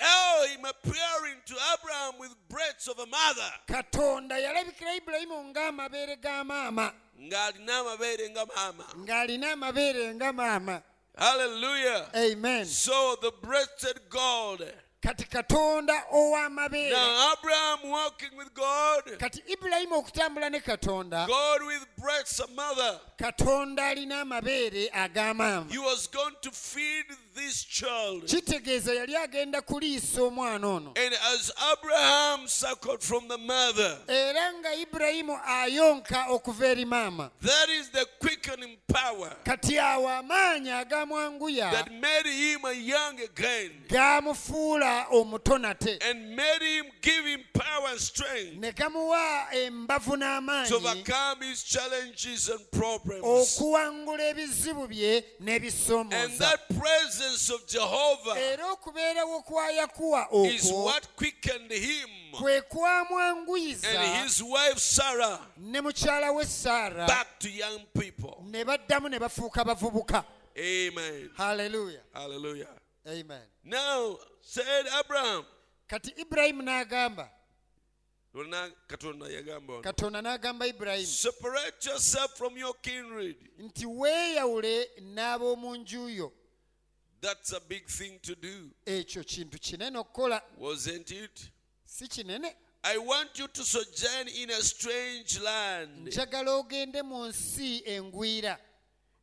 [0.00, 3.52] oh, Elohim appearing to Abraham with breasts of a mother.
[3.66, 8.84] katonda yalabikira ibulayimu ng'amabeere ga maama Ng'alina amabeere nga maama.
[8.96, 10.82] ng'alina amabeere nga maama
[11.18, 12.10] Hallelujah.
[12.14, 14.70] amen So the breasted God.
[15.02, 19.04] Kati katonda ow'amabeere Now Abraham walking with God.
[19.18, 23.00] kati ibulayimu okutambula ne katonda God with breasts a mother.
[23.18, 25.66] katonda alina amabeere ag'amaama
[27.36, 28.26] He was going to feed this child.
[28.26, 34.74] kitegeeza yali agenda kuliisa omwana ono And as Abraham suckled from the mother, era nga
[34.74, 41.90] ibulayimu ayonka okuva eri maama that is the quickening power kati awo amaanyi agamwanguya that
[41.92, 48.00] made him a young again gamufuula omuto nate and made him give him power and
[48.00, 53.24] strength ne gamuwa embavu to n'amaanyi overcome his challenges and problems.
[53.24, 61.06] okuwangula ebizibu bye And n'ebisoomooza that presence of Jehovah era okubeerawo kwa yakuwa is what
[61.16, 68.42] quickened him and his wife Sarah ne mukyala we saara back to young people.
[68.46, 70.24] ne baddamu ne bafuuka bavubuka
[70.58, 71.30] Amen.
[71.36, 72.00] Hallelujah.
[72.14, 72.68] Hallelujah.
[73.06, 75.44] amen Now said Abraham,
[75.88, 77.28] kati ibulayimu n'agamba
[78.88, 83.36] Katonda yagamba ono, katonda n'agamba ibulayimu separate yourself from your kindred.
[83.58, 86.32] nti weeyawule n'ab'omu nju yo
[87.20, 90.42] That's a big thing to do, ekyo kintu kinene okukola.
[90.58, 91.50] Wasn't it?
[91.84, 92.52] si kinene.
[92.84, 96.08] I want you to sojourn in a strange land.
[96.08, 98.58] njagala ogende mu nsi engwira.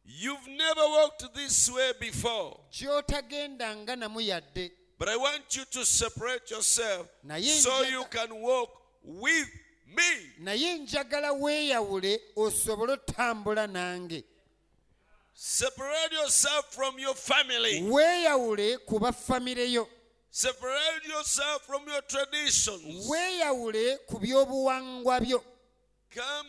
[0.06, 6.50] You've never walked this way before, gy'otagendanga namu yadde but I want you to separate
[6.52, 8.70] yourself Naye so you can walk
[9.04, 9.50] with
[9.88, 10.30] me.
[10.40, 14.24] naye njagala weeyawule osobole otambula nange
[15.46, 17.82] Separate yourself from your family.
[17.92, 19.86] weeyawule ku bafamire yo
[20.32, 23.10] Separate yourself from your traditions.
[23.10, 25.44] weeyawule ku by'obuwangwa byo
[26.16, 26.48] Come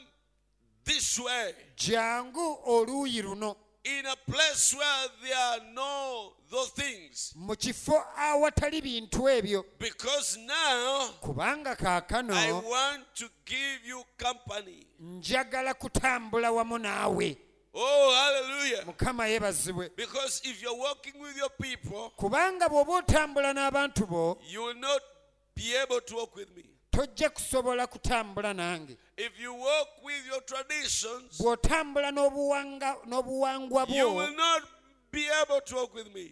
[0.85, 7.33] this way jangu oluuyi luno in a place where there are no those things.
[7.35, 14.87] mu kifo awatali bintu ebyo Because now kubanga I kaakano want to give you company.
[15.01, 17.37] njagala kutambula wamu naawe
[17.77, 18.85] Oh, hallelujah.
[18.87, 19.91] mukama yeebazibwe.
[19.97, 25.03] Because if you're walking with your people, kubanga bw'oba otambula n'abantu bo you will not
[25.57, 26.65] be able to walk with me.
[26.93, 28.97] tojja kusobola kutambula nange.
[31.39, 34.29] Bw'otambula n'obuwangwa bwo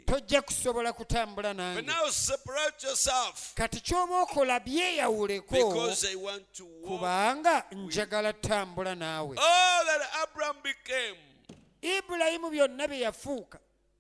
[0.07, 1.93] tojja kusobola kutambula nange.
[3.55, 5.55] Kati ky'oba okola byeyawuleko
[6.85, 9.37] kubanga njagala tambula naawe
[11.83, 13.59] ibulayimu byonna bye yafuuka.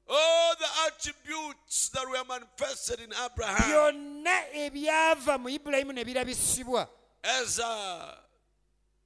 [0.09, 6.89] All the attributes that were manifested in Abraham byonna ebyava mu ibulayimu ne birabisibwa.
[7.25, 8.19] as a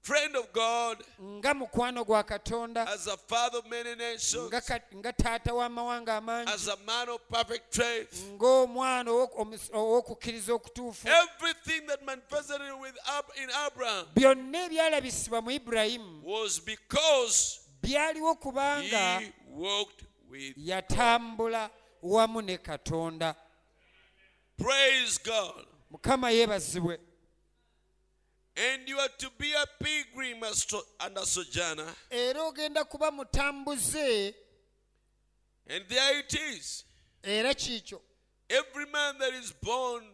[0.02, 4.80] friend of God, nga mukwano gwa katonda as a father of many nations, nga ka-
[4.94, 8.24] nga taata w'amawanga amangi as a man of perfect faith.
[8.38, 11.06] ng'omwana ow'oku- omus- ow'okukkiriza okutuufu.
[11.08, 19.18] Everything that manifested with Ab- in Abraham byonna ebyalabisibwa mu ibulayimu was because byaliwo kubanga
[19.20, 20.54] he walked with.
[20.56, 21.70] yatambula
[22.02, 23.34] wamu ne katonda
[24.56, 25.66] Praise God.
[25.90, 26.98] mukama yeebazibwe
[28.58, 31.94] And you are to be a pilgrim and a sojourner.
[32.10, 34.34] era ogenda kuba mutambuze
[35.68, 36.84] And there it is.
[37.22, 38.00] era kiikyo
[38.48, 40.04] Every man that is born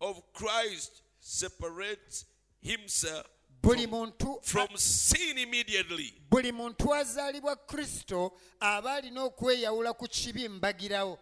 [0.00, 2.24] of Christ separates
[2.60, 3.26] himself
[3.62, 6.14] buli muntu from sin immediately.
[6.30, 11.18] buli muntu azaalibwa kristo aba alina okweyawula ku kibi mbagirawo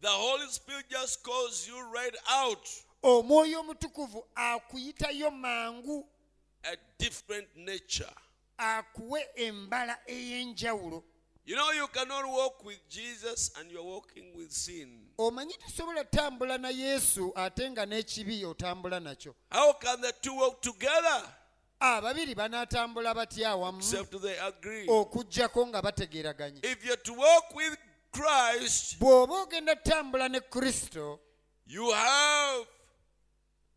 [0.00, 2.68] The Holy Spirit just calls you right out
[3.02, 6.08] omwoyo omutukuvu akuyitayo mangu
[6.62, 8.14] a different nature.
[8.58, 11.04] akuwe embala ey'enjawulo
[11.46, 15.03] You know, you cannot walk with Jesus and you're walking with sin.
[15.18, 19.34] Omanyi tosobola tambula na yesu ate nga n'ekibi otambula nakyo?
[19.50, 21.22] How can the two walk together?
[21.80, 23.82] Ababiri banaatambula batya awamu?
[24.88, 27.76] Okugjako nga bategeeraganye If you're to walk with
[28.12, 31.18] Christ, bw'oba ogenda tutambula ne kristo
[31.66, 32.66] you have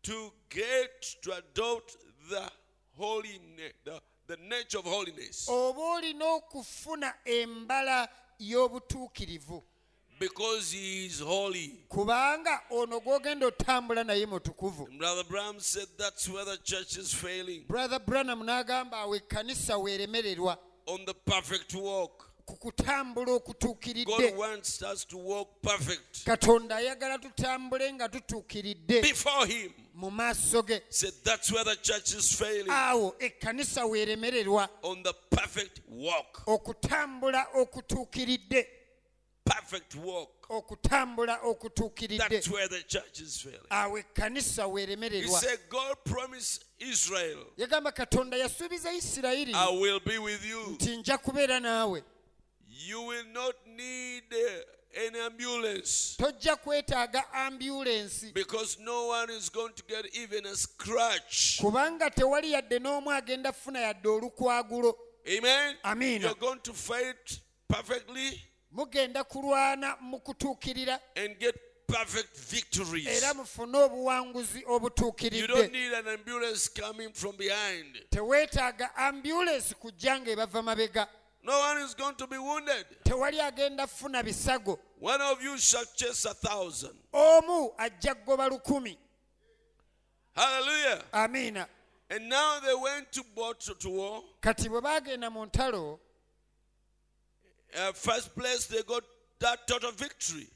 [0.02, 1.96] to get to adopt
[2.30, 2.50] the
[2.96, 5.48] holiness, the, the nature of holiness.
[5.48, 9.64] oba olina okufuna embala y'obutuukirivu
[10.18, 11.72] Because he is holy.
[11.88, 17.14] kubanga ono gw'ogenda otambula naye mutukuvu And Brother Branham said that's where the church is
[17.14, 17.64] failing.
[17.68, 22.24] brother branham n'agamba awo ekkanisa weeremererwa On the perfect walk.
[22.46, 29.46] ku kutambula God okutuukiridde wants us to walk perfect katonda ayagala tutambule nga tutuukiridde before
[29.46, 29.70] him.
[29.94, 32.70] mu maaso ge Said that's where the church is failing.
[32.70, 36.42] awo ekkanisa weeremererwa On the perfect walk.
[36.46, 38.68] okutambula okutuukiridde
[39.48, 40.46] Perfect walk.
[40.50, 43.66] okutambula okutuukiridde That's where the church is failing.
[43.70, 50.44] awo ekkanisa weeremererwa said, God promised Israel, yagamba katonda yasuubiza isirayiri I will be with
[50.46, 50.66] you.
[50.70, 52.02] nti nja kubeera naawe
[52.86, 59.72] You will not need uh, any ambulance tojja kwetaaga ambyulensi because no one is going
[59.74, 61.60] to get even a scratch.
[61.60, 64.98] kubanga tewali yadde n'omu agenda kufuna yadde olukwagulo
[65.38, 65.76] Amen.
[65.82, 66.20] Amiina.
[66.28, 71.54] You're going to fight perfectly mugenda kulwana mu kutuukirira and get
[71.86, 73.06] perfect victories.
[73.06, 75.68] era mufune obuwanguzi obutuukiridde
[78.10, 81.08] teweetaaga ambyulensi kujja nga ebava mabega
[81.42, 82.86] No one is going to be wounded.
[83.04, 86.94] tewali agenda kufuna bisago One of you shall chase a thousand.
[87.12, 88.98] omu ajja kugoba lukumi
[90.34, 91.04] Hallelujah.
[91.12, 91.66] amiina
[92.10, 94.22] And now they went to both to war.
[94.40, 96.00] kati bwe baagenda mu ntalo
[97.74, 99.04] Uh, first place, they got
[99.38, 100.48] that total victory.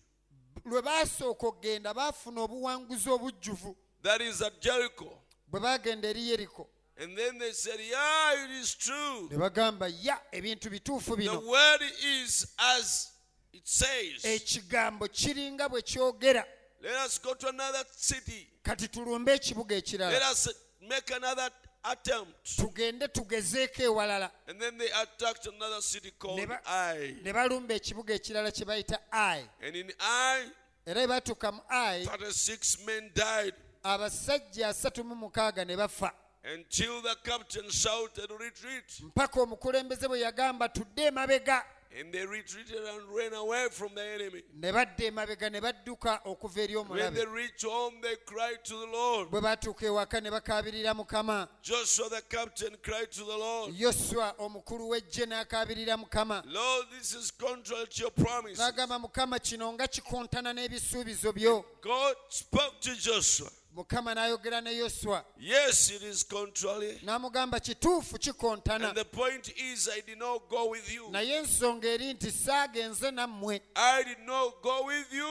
[0.64, 5.18] lwe baasooka okgenda baafuna obuwanguzi obujjuvu That is at Jericho.
[5.48, 6.68] bwe baagenda eri yeriko
[7.02, 9.28] And then they said, Yeah, it is true.
[9.30, 13.10] ne bagamba ya ebintu bituufu The bino word is as
[13.52, 14.24] it says.
[14.24, 16.44] ekigambo kiringa bwe kyogera
[16.80, 18.48] Let us go to another city.
[18.62, 20.48] kati tulumbe ekibuga Let ekirala us
[20.80, 21.50] make another
[21.84, 22.56] attempt.
[22.56, 27.16] tugende tugezeeko ewalala And then they attacked another city called Ai.
[27.22, 30.50] ne balumba ekibuga ekirala kye bayita ai And in Ai,
[30.86, 36.12] era bwe batuuka mu ai 36 men died abasajja asatu mu mukaaga ne bafa
[36.44, 39.00] until the captain shouted, Retreat.
[39.02, 41.64] mpaka omukulembeze bwe yagamba tudde emabega
[42.00, 44.42] And they retreated and ran away from the enemy.
[44.54, 48.74] ne badda emabega ne badduka okuva eri When omulabe they reached home, they cried to
[48.74, 49.28] the Lord.
[49.30, 54.88] bwe batuuka ewaka ne bakaabirira mukama Joshua the captain cried to the Lord, yoswa omukulu
[54.88, 58.58] w'eggye n'akaabirira mukama Lord, this is contrary to your promise.
[58.58, 63.50] n'agamba mukama kino nga kikontana n'ebisuubizo byo God spoke to Joshua.
[63.74, 66.98] Mukama n'ayogera ne yoswa Yes, it is contrary.
[67.02, 71.08] n'amugamba kituufu kikontana And the point is, I did not go with you.
[71.10, 75.26] naye ensonga eri nti saagenze nammwe I did not go with you.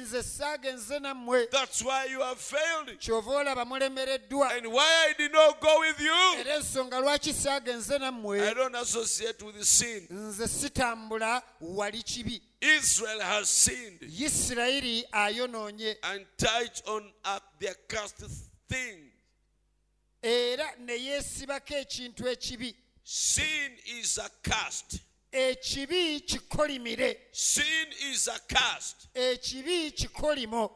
[0.00, 2.98] nze saagenze nammwe That's why you have failed.
[2.98, 7.94] kyova olaba mulemereddwa And why I did not go with you, era ensonga lwaki saagenze
[7.94, 10.06] I nammwe don't associate with the sin.
[10.10, 18.16] nze sitambula wali kibi Israel has sinned isirayiri ayonoonye and touched on uh, their cast
[18.68, 19.10] thing.
[20.22, 25.00] era ne yeesibako ekintu ekibi Sin is a cast.
[25.32, 29.08] ekibi kikolimire Sin is a cast.
[29.14, 30.70] ekibi kikolimo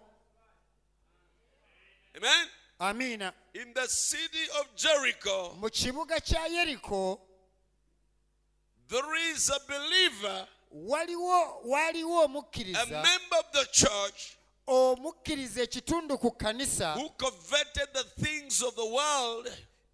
[2.16, 2.46] Amen.
[2.78, 7.18] amiina In the city of Jericho, mu kibuga kya yeriko
[8.88, 13.02] there is a believer, waliwo waliwo omukkiriza
[14.66, 16.96] omukkiriza ekitundu ku kkanisa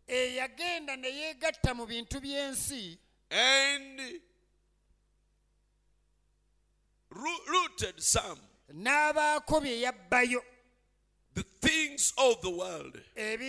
[0.07, 2.99] eyagenda ne yeegatta mu bintu by'ensi
[8.73, 10.43] n'abaako bye yabbayo
[11.35, 12.99] the things of the world.
[13.15, 13.41] And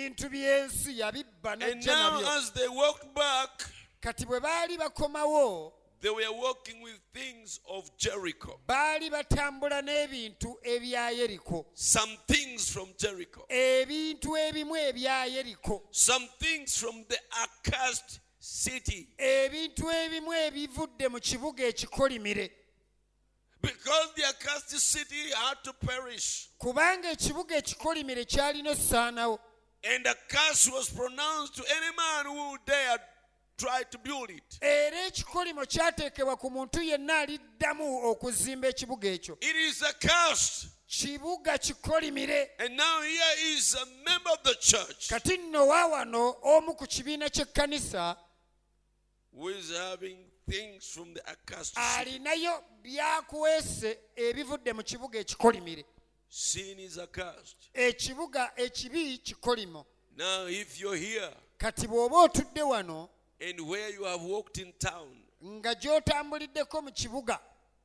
[1.85, 3.65] now, as they walked back,
[4.01, 8.59] kati bwe baali bakomawo they were walking with things of Jericho.
[8.67, 16.77] baali batambula n'ebintu ebya yeriko Some things from Jericho, ebintu ebimu ebya yeriko some things
[16.77, 19.07] from the accursed city.
[19.17, 22.51] ebintu ebimu ebivudde mu kibuga ekikolimire
[23.59, 26.49] Because the accursed city had to perish.
[26.59, 29.39] kubanga ekibuga ekikolimire kyalina okusaanawo
[29.83, 32.99] And a curse was pronounced to any man who dared
[33.57, 34.57] try to build it.
[34.61, 40.67] era ekikolimo kyateekebwa ku muntu yenna aliddamu okuzimba ekibuga ekyo It is a curse.
[40.87, 46.73] kibuga kikolimire And now here is a member of the church kati nno waawano omu
[46.75, 48.17] ku kibiina ky'ekkanisa
[49.33, 50.17] who is having
[50.49, 51.81] things from the accursed city.
[51.97, 55.85] alinayo byakwese ebivudde mu kibuga ekikolimire
[56.29, 57.57] Sin is accursed.
[57.73, 59.85] ekibuga ekibi kikolimo
[60.17, 65.07] Now, if you're here kati bw'oba otudde wano and where you have walked in town,
[65.43, 67.39] nga gy'otambuliddeko mu kibuga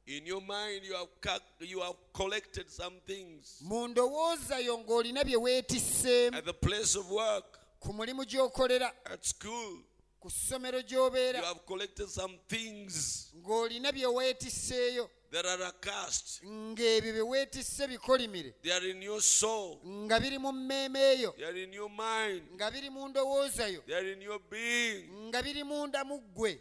[0.06, 5.36] in your mind you have, you have collected some things mu ndowooza yo ng'olina bye
[5.36, 9.78] weetisseemu at the place of work, ku mulimu gy'okolera at school.
[10.20, 16.42] ku ssomero You gy'obeera have collected some things ng'olina bye weetisseeyo that are accursed.
[16.44, 19.80] ng'ebyo bye weetisse bikolimire They are in your soul.
[19.84, 22.42] nga biri mu mmeeme They are in your mind.
[22.54, 25.08] nga biri mu ndowooza yo They are in your being.
[25.28, 26.60] nga biri munda mu ggwe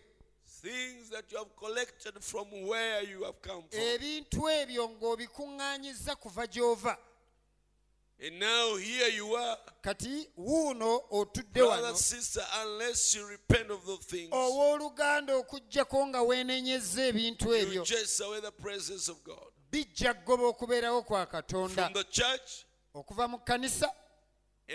[0.62, 3.80] Things that you have collected from where you have come from.
[3.82, 4.88] ebintu ebyo
[6.16, 6.98] kuva gy'ova
[8.24, 9.58] And now here you are.
[9.84, 16.22] kati wuuno otudde Brother, wano sister, unless you repent of those things, owooluganda okuggyako nga
[16.22, 19.52] weenenyezza ebintu you ebyo chase away the presence of God.
[19.72, 23.90] bijja kugoba okubeerawo kwa katonda From the church okuva mu kkanisa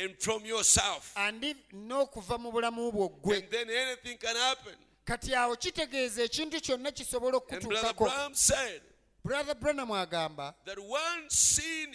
[0.03, 1.13] and from yourself.
[1.15, 4.75] andi n'okuva mu bulamu bwo ggwe And then anything can happen.
[5.05, 8.83] kati awo kitegeeza ekintu kyonna kisobola And Brother okutuukako Bram said
[9.25, 11.95] brother branham agamba that one sin,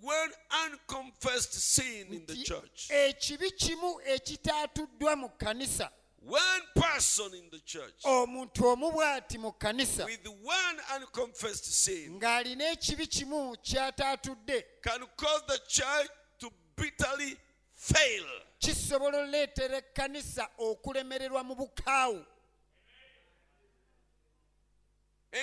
[0.00, 0.32] one
[0.66, 5.90] unconfessed sin in the church, ekibi kimu ekitaatuddwa mu kkanisa.
[6.26, 12.72] One person in the church omuntu omu bw'ati mu kkanisa with one unconfessed sin ng'alina
[12.72, 17.36] ekibi kimu kyataatudde can cause the church to bitterly
[17.74, 18.24] fail.
[18.58, 22.24] kisobola oleetera ekkanisa okulemererwa mu bukaawu.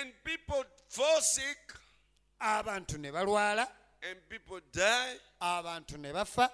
[0.00, 1.58] And people fall sick.
[2.40, 3.68] Abantu ne balwala
[4.10, 6.50] and people die abantu ne bafa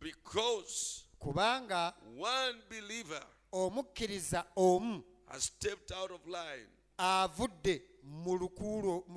[0.00, 6.68] because kubanga one believer omukkiriza omu has stepped out of line.
[6.98, 8.38] avudde mu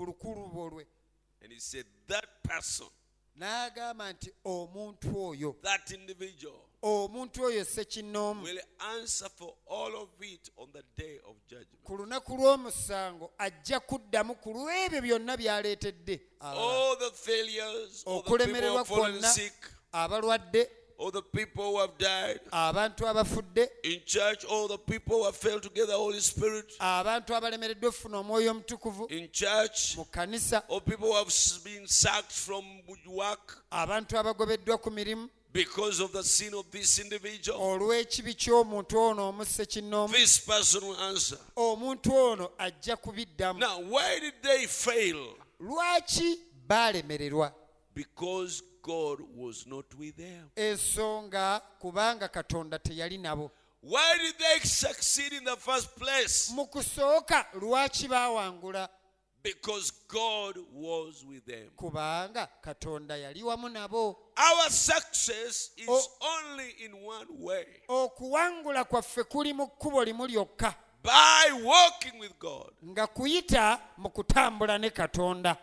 [0.05, 0.85] lukulubo lwe
[1.41, 2.87] and he said, That person,
[3.37, 7.65] n'agamba nti omuntu oyo that individual, omuntu oyo
[11.47, 11.83] judgment.
[11.83, 16.21] ku lunaku lw'omusango ajja kuddamu ku lw'ebyo byonna by'aleetedde
[18.05, 19.33] okulemererwa kwonna
[19.91, 20.69] abalwadde
[20.99, 25.35] all the people who have died abantu abafudde in church, all the people who have
[25.35, 30.63] failed to get the Holy Spirit abantu abalemereddwa okufuna omwoyo omutukuvu in church, mu kkanisa
[30.69, 31.31] all people who have
[31.63, 32.65] been sacked from
[33.07, 37.59] work abantu abagobeddwa ku mirimu because of the sin of this individual.
[37.59, 41.37] olw'ekibi ky'omuntu ono omusse kinnoomu This person will answer.
[41.55, 45.35] omuntu ono ajja kubiddamu Now, why did they fail?
[45.59, 47.53] lwaki baalemererwa
[47.95, 50.49] Because God was not with them.
[50.55, 56.51] ensonga kubanga katonda teyali nabo Why did they succeed in the first place?
[56.53, 58.89] mu kusooka lwaki baawangula
[59.43, 61.69] Because God was with them.
[61.77, 66.01] kubanga katonda yali wamu nabo Our success is Oh.
[66.21, 72.73] only in one way okuwangula kwaffe kuli mu kkubo limu lyokka by walking with God.
[72.85, 75.57] nga kuyita mu kutambula ne katonda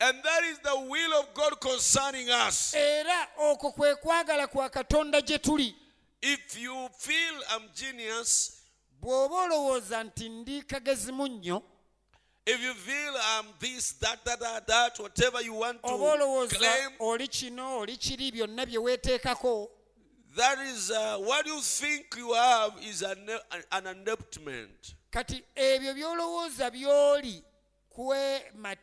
[0.00, 2.74] And that is the will of God concerning us.
[2.74, 5.74] era okwo kwe kwagala kwa katonda gye tuli
[6.22, 8.52] If you feel I'm genius,
[9.00, 11.62] bw'oba olowooza nti ndi kagezi nnyo
[12.50, 16.56] if you feel I'm this, that, that, that, that, whatever you want oba to olowooza
[16.56, 19.68] claim, oli kino oli kiri byonna bye weeteekako.
[20.36, 23.28] that is uh, what you think you have is an,
[23.72, 24.94] an adoptment.
[25.10, 27.42] kati ebyo by'olowooza by'oli
[27.90, 28.76] kwema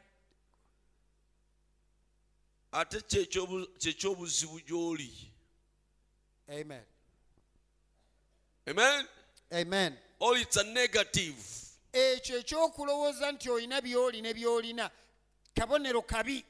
[2.72, 5.12] ate kyekyobu- kyekyobuzibu gy'oli.
[6.50, 6.84] Amen.
[8.68, 9.06] Amen?
[9.54, 9.98] Amen.
[10.20, 11.55] Or it's a negative
[11.96, 14.92] ekyo ekyokulowooza nti olina by'oli ne by'olina
[15.56, 16.44] kabonero kabi.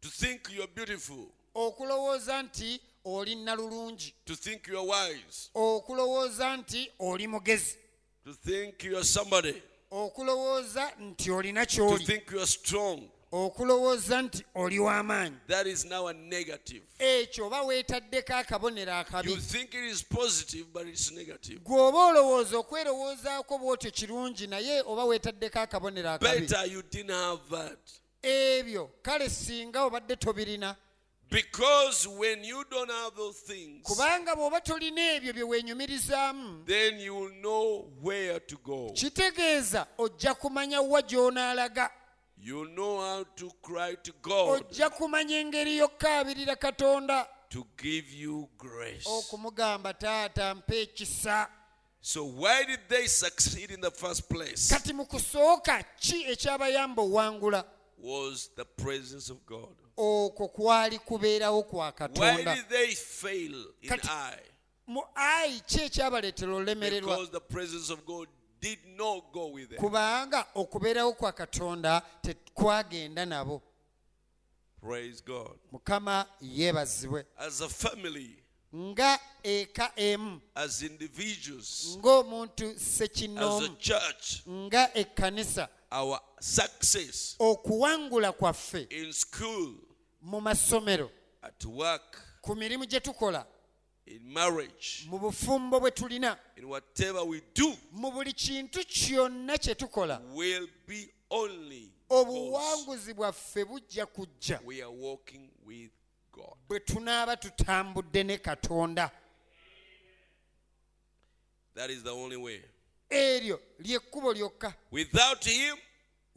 [0.00, 1.26] To think you're beautiful.
[1.54, 5.50] Okulowooza nti oli nnalulungi to think you're wise.
[5.54, 7.78] Okulowooza nti oli mugezi.
[8.24, 9.62] To think you're somebody.
[9.90, 12.06] Okulowooza nti olina to ky'oli.
[12.06, 15.36] think you're strong okulowooza nti oli w'amaanyi.
[16.98, 19.36] Ekyo oba weetaddeko akabonero akabi.
[21.64, 26.48] Gw'oba olowooza okwerowoozaako bw'otyo kirungi naye oba weetaddeko akabonero akabi.
[28.22, 30.76] Ebyo kale singa obadde tobirina.
[31.28, 37.14] Because when you don't have those things kubanga bw'oba tolina ebyo bye weenyumirizaamu then you
[37.16, 38.90] will know where to go.
[38.94, 41.90] kitegeeza ojja kumanya wa gy'onaalaga
[42.46, 48.48] you know how to cry to god ojja kumanya engeri y'okkaabirira katonda to give you
[48.58, 51.48] grace okumugamba taata mpa ekisa
[52.00, 54.68] So why did they succeed in the first place?
[54.74, 57.64] kati mu kusooka ki ekyabayamba owangula
[57.98, 59.74] Was the presence of God.
[59.96, 64.38] okwo kwali kubeerawo kwa Why katonda did they fail in Kati- Ai?
[64.86, 68.28] mu ayi ki ekyabaleetera olemererwa Because the presence of God
[68.60, 69.78] did not go with them.
[69.78, 73.62] kubanga okubeerawo kwa katonda tekwagenda nabo.
[74.80, 75.58] Praise God.
[75.72, 77.26] mukama yeebazibwe.
[77.38, 78.42] As a family,
[78.74, 80.40] nga eka emu.
[80.54, 85.68] as individuals, ng'omuntu as a church, nga ekkanisa.
[85.90, 89.74] our success okuwangula kwaffe in school,
[90.22, 91.10] mu masomero.
[91.42, 93.46] at work, ku mirimu gye tukola
[94.06, 99.74] in marriage, mu bufumbo bwe tulina in whatever we do, mu buli kintu kyonna kye
[99.74, 105.90] tukola will be only obuwanguzi bwaffe bujja kujja we are walking with
[106.32, 106.54] God.
[106.68, 109.10] bwe tunaaba tutambudde ne katonda
[111.74, 112.62] That is the only way.
[113.10, 115.76] eryo lyekkubo lyokka Without Him,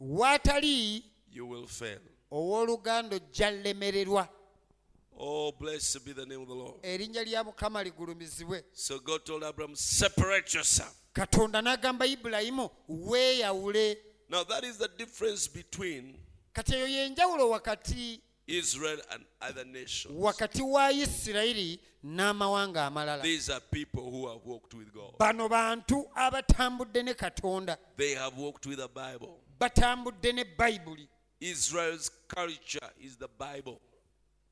[0.00, 2.00] waatali you will fail.
[2.30, 4.28] owooluganda ojja lemererwa
[5.22, 6.82] Oh, blessed be the name of the Lord.
[6.82, 10.94] erinnya lya mukama ligulumizibwe So God told Abraham, separate yourself.
[11.12, 13.96] katonda n'agamba ibulayimu weeyawule
[14.30, 16.14] Now, that is the difference between
[16.54, 20.14] kati eyo y'enjawulo wakati Israel and other nations.
[20.18, 25.18] wakati wa isirayiri n'amawanga amalala These are people who have walked with God.
[25.18, 29.40] bano bantu abatambudde ne katonda They have walked with the Bible.
[29.60, 31.08] batambudde ne bayibuli
[31.40, 33.80] Israel's culture is the Bible.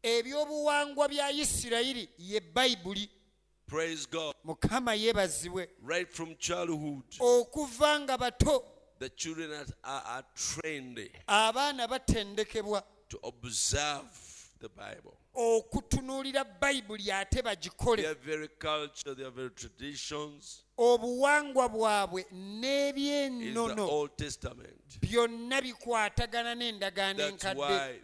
[0.02, 3.10] Ebyobuwangwa bya isirayiri ye bayibuli
[3.66, 4.34] Praise God.
[4.44, 5.68] mukama yeebazibwe.
[5.82, 8.64] Right from childhood, okuva nga bato
[8.98, 14.08] the children are, are, are trained abaana batendekebwa to observe
[14.60, 15.16] the Bible.
[15.34, 18.16] okutunuulira bayibuli ate bagikole.
[20.78, 24.08] Obuwangwa bwabwe n'ebyennono
[25.00, 27.98] byonna bikwatagana n'endagaano enkadde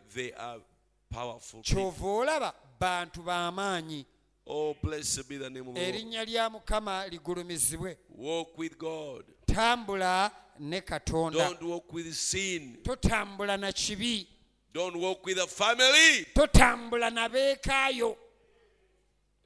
[1.15, 1.63] powerful.
[1.63, 4.05] kyova olaba bantu b'amaanyi
[4.47, 9.25] Oh, blessed be the name of erinnya lya mukama ligulumizibwe Walk with God.
[9.47, 12.77] tambula ne katonda Don't walk with sin.
[12.83, 14.27] totambula na kibi
[14.73, 16.27] Don't walk with a family.
[16.35, 18.17] totambula na beekaayo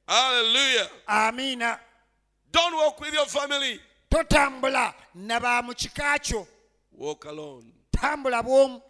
[0.07, 0.89] Hallelujah.
[1.07, 1.79] amina
[2.51, 3.81] Don't walk with your family.
[4.11, 6.47] totambula na ba mu kika kyo
[6.93, 7.73] Walk alone.
[7.93, 8.83] tambula bw'omu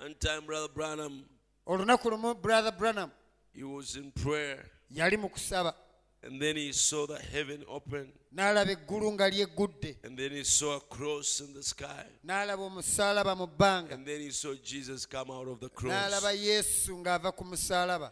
[0.00, 1.24] And time, Brother Branham,
[1.68, 3.10] olunaku lumu brother branham
[3.54, 4.64] he was in prayer.
[4.90, 5.74] yali mu kusaba
[6.20, 8.10] And then he saw the heaven open.
[8.34, 12.06] n'alaba eggulu nga lyeggudde And then he saw a cross in the sky.
[12.26, 16.36] n'alaba omusaalaba mu bbanga And then he saw Jesus come out of the n'alaba cross.
[16.36, 18.10] yesu ng'ava ku musaalaba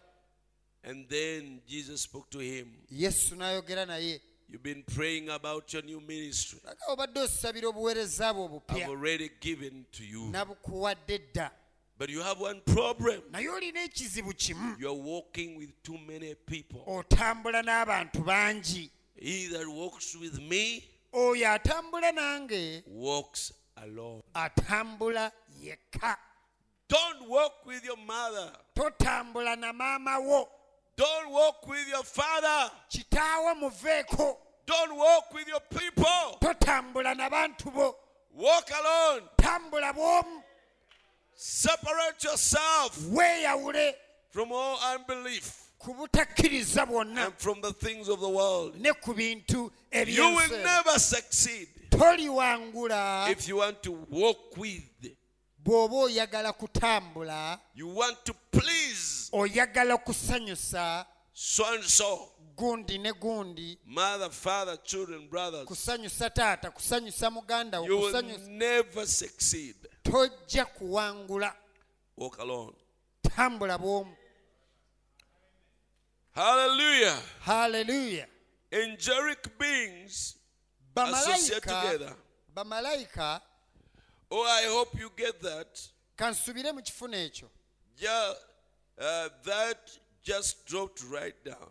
[0.85, 2.69] And then Jesus spoke to him.
[2.93, 6.61] yesu n'ayogera naye You've been praying about your new ministry.
[6.89, 10.31] obadde osabira obuweereza bwo I've obupya already given to you.
[10.31, 11.51] nabukuwadde dda
[11.99, 13.23] But you have one problem.
[13.33, 16.81] naye olina ekizibu kimu You're walking with too many people.
[16.87, 20.85] otambula n'abantu bangi He that walks with me
[21.15, 24.23] oyo atambula nange walks alone.
[24.35, 25.33] atambula
[25.63, 26.17] yekka
[26.89, 28.53] Don't walk with your mother.
[28.75, 30.49] totambula na maama wo
[30.97, 32.71] Don't walk with your father.
[32.91, 34.37] kitaawo muveeko
[34.67, 36.39] Don't walk with your people.
[36.41, 37.97] totambula na bantu bo
[38.35, 39.23] Walk alone.
[39.39, 40.43] tambula bw'omu
[41.37, 43.95] Separate yourself weeyawule
[44.31, 48.75] from all unbelief ku butakkiriza bwonna and from the things of the world.
[48.81, 49.71] ne ku bintu You
[50.35, 54.83] will eby'ensi never succeed toliwangula if you want to walk with,
[55.63, 63.79] bw'oba oyagala kutambula you want to please oyagala kusanyusa so and so, gundi ne gundi
[63.85, 65.67] mother, father, children, brothers.
[65.67, 67.87] kusanyusa taata kusanyusa muganda wo
[70.07, 70.47] You will kusanyusa never succeed.
[70.49, 71.57] tojja kuwangula
[72.17, 72.77] Walk alone.
[73.37, 74.17] tambula bw'omu
[76.35, 77.23] Hallelujah.
[77.41, 78.27] haleluya
[78.73, 80.37] Angelic beings
[80.97, 82.17] associate together.
[82.55, 83.41] bamalayika
[84.31, 85.81] Oh, I hope you get that.
[86.17, 87.49] kansubire mu kifuno ekyo
[87.99, 88.35] Yeah,
[88.99, 91.71] uh, that just dropped right down.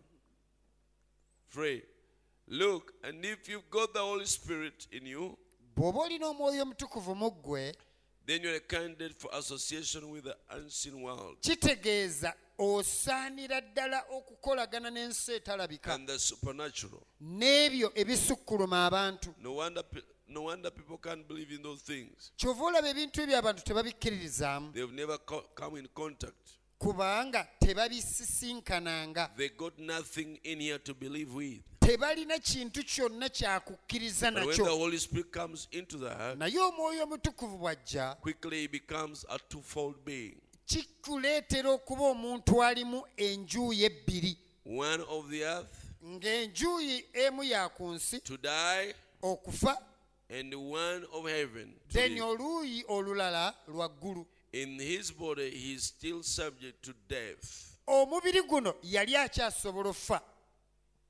[1.54, 1.84] Pray.
[2.48, 5.38] Look, and if you've got the Holy Spirit in you,
[5.76, 7.76] bw'oba olina omwoyo omutukuvu mu ggwe
[8.26, 15.32] then you're a candidate for association with the unseen world kitegeeza osaanira ddala okukolagana n'ensi
[15.34, 17.02] etalabika and the supernatural.
[17.22, 22.32] n'ebyo ebisukkuluma abantu No wonder, pe- no wonder people can't believe in those things.
[22.38, 26.50] kyova olaba ebintu ebyo abantu tebabikkiririzaamu They've never co- come in contact.
[26.80, 31.62] kubanga tebabisisinkananga They got nothing in here to believe with.
[31.86, 34.66] tebalina kintu kyonna kyakukkiriza nakyo.
[36.38, 38.18] naye omwoyo omutukuvu bw'ajja
[40.66, 44.38] kikuleetera okuba omuntu alimu enjuuyi ebbiri
[46.06, 48.22] ng'enjuuyi emu ya ku nsi
[49.22, 49.78] okufa
[51.92, 54.26] then oluuyi olulala lwa ggulu.
[54.54, 57.78] In his body he is still subject to death.
[57.88, 60.22] omubiri guno yali akyasobola okufa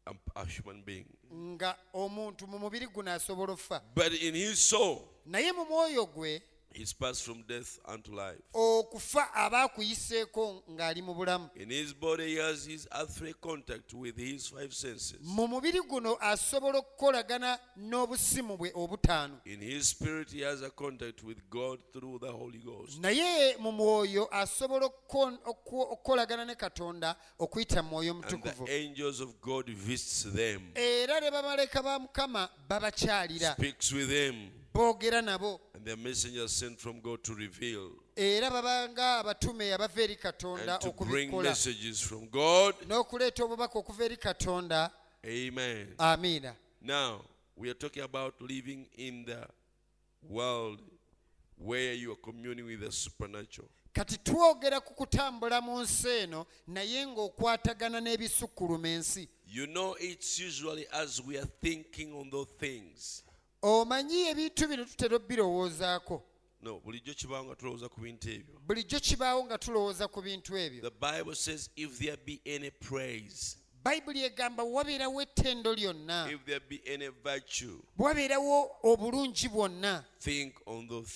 [0.07, 1.05] A, a human being.
[1.33, 6.41] nga omuntu mu mubiri guno asobola okufa But in his soul, naye mu mwoyo gwe
[6.75, 8.41] he's passed from death unto life.
[8.53, 14.17] okufa aba akuyiseeko ng'ali mu bulamu In his body, he has his earthly contact with
[14.17, 15.17] his five senses.
[15.21, 21.23] mu mubiri guno asobola okukolagana n'obusimu bwe obutaano In his spirit, he has a contact
[21.23, 22.99] with God through the Holy Ghost.
[22.99, 28.71] naye mu mwoyo asobola okko- okwo- okukolagana ne katonda okuyita mu mwoyo And omutukuvu the
[28.73, 35.21] angels of God visits them, era ne bamalayika ba mukama babakyalira speaks with them, boogera
[35.21, 40.15] nabo and their messengers sent from God to reveal era baba nga abatume abava eri
[40.15, 42.75] katonda and to bring okubikola messages from God.
[42.87, 44.91] n'okuleeta obubaka okuva eri katonda
[45.25, 45.87] Amen.
[45.97, 47.21] amiina Now,
[47.55, 49.47] we are talking about living in the
[50.29, 50.81] world
[51.57, 53.69] where you are communing with the supernatural.
[53.93, 60.85] kati twogera ku kutambula mu nsi eno naye ng'okwatagana n'ebisukkuluma ensi You know, it's usually
[60.91, 63.23] as we are thinking on those things.
[63.65, 66.23] Omanyi ebintu bino tutera obbirowoozaako.
[66.61, 68.59] No, bulijjo kibaawo nga tulowooza ku bintu ebyo.
[68.67, 70.81] bulijjo kibaawo nga tulowooza ku bintu ebyo.
[70.81, 76.31] The Bible says, if there be any praise, bayibuli egamba wabeerawo ettendo lyonna.
[76.31, 80.03] if there be any virtue, wabeerawo obulungi bwonna.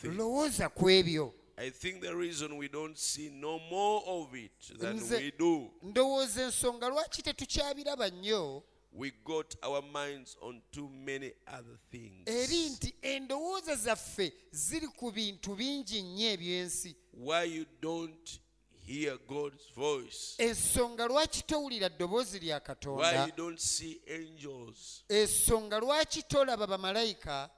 [0.03, 1.33] lowooza ku ebyo.
[1.57, 6.43] I think the reason we don't see no more of it than we do, ndowooza
[6.43, 12.27] ensonga lwaki tetukyabiraba nnyo we got our minds on too many other things.
[12.27, 18.39] eri nti endowooza zaffe ziri ku bintu bingi nnyo eby'ensi Why you don't
[18.81, 20.35] hear God's voice?
[20.43, 25.03] ensonga lwaki towulira ddoboozi lya Why katonda you don't see angels?
[25.09, 27.49] ensonga lwaki tolaba bamalayika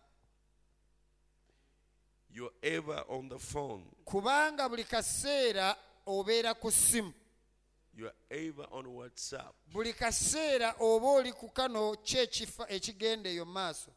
[2.34, 3.84] You're ever on the phone.
[4.06, 5.76] kubanga buli kaseera
[6.06, 7.14] obeera ku ssimu
[7.94, 9.54] You're ever on WhatsApp.
[9.74, 13.92] buli kaseera oba oli ku kano kyekifa ekigenda eyo mu maaso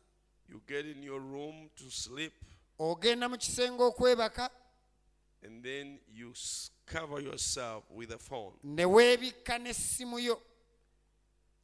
[0.48, 2.32] You get in your room to sleep,
[2.78, 4.50] ogenda mu kisenge okwebaka
[5.42, 10.40] and then you s- cover yourself with a phone, ne weebikka n'essimu yo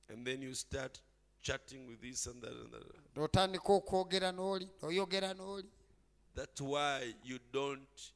[0.09, 1.01] and then you start
[1.43, 3.15] chatting with this and that and that.
[3.17, 5.69] n'otandika okwogera n'oli oyogera n'oli
[6.35, 8.13] That's why you don't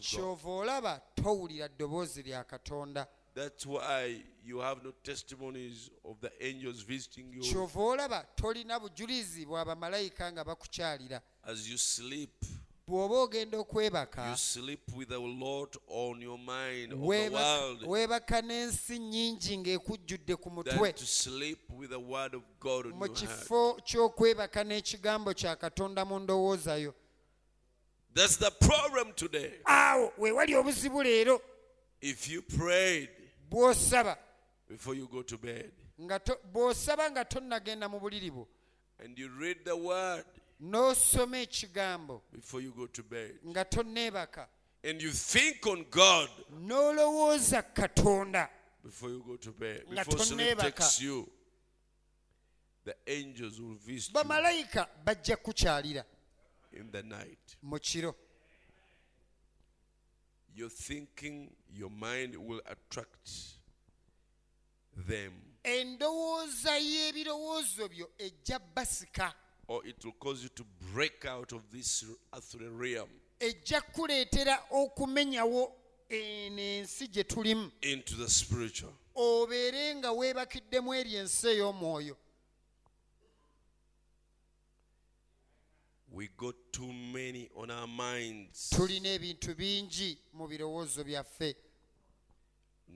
[0.00, 3.06] kyova olaba towulira ddoboozi lya katonda.
[3.34, 7.40] That's why you have no testimonies of the angels visiting you.
[7.42, 11.20] Kyova olaba tolina bujulizi bwa bamalayika nga bakukyalira.
[11.44, 12.44] As you sleep.
[12.88, 18.42] bw'oba ogenda okwebaka You sleep with a lot on your mind, on the world, weebaka
[18.42, 20.92] n'ensi nnyingi ng'ekujjudde ku than mutwe.
[20.92, 23.40] to sleep with the word of God on mu your heart.
[23.40, 26.94] kifo ky'okwebaka n'ekigambo kya katonda mu ndowooza yo
[28.14, 29.52] That's the problem today.
[29.64, 31.40] awo weewali obuzibu leero.
[32.00, 33.08] If you prayed
[33.50, 34.16] bw'osaba.
[34.68, 38.46] before you go to bed nga to- bw'osaba nga tonnagenda mu buliri bwo
[38.98, 40.24] and you read the word
[40.60, 44.46] n'osoma ekigambo before you go to bed nga tonneebaka.
[44.84, 48.48] and you think on God n'olowooza katonda
[48.82, 50.62] before you go to bed, Nga before sleep tonneebaka.
[50.76, 51.30] takes you,
[52.84, 54.14] the angels will visit you.
[54.24, 56.04] Bamalayika bajja kukyalira
[56.74, 57.56] in the night.
[57.62, 58.14] mu kiro
[60.54, 63.30] Your thinking, your mind will attract
[65.08, 65.32] them,
[65.64, 69.32] endowooza y'ebirowoozo byo ejja basika.
[69.68, 72.04] Or it will cause you to break out of this
[72.34, 73.08] earthly realm
[73.42, 73.82] ejja
[74.70, 75.72] okumenyawo
[76.08, 77.70] eno ensi gye tulimu.
[77.82, 78.92] into the spiritual.
[79.14, 82.16] obeere nga weebakiddemu eri ensi ey'omwoyo
[86.14, 91.54] We got too many on our minds, tulina ebintu bingi mu birowoozo byaffe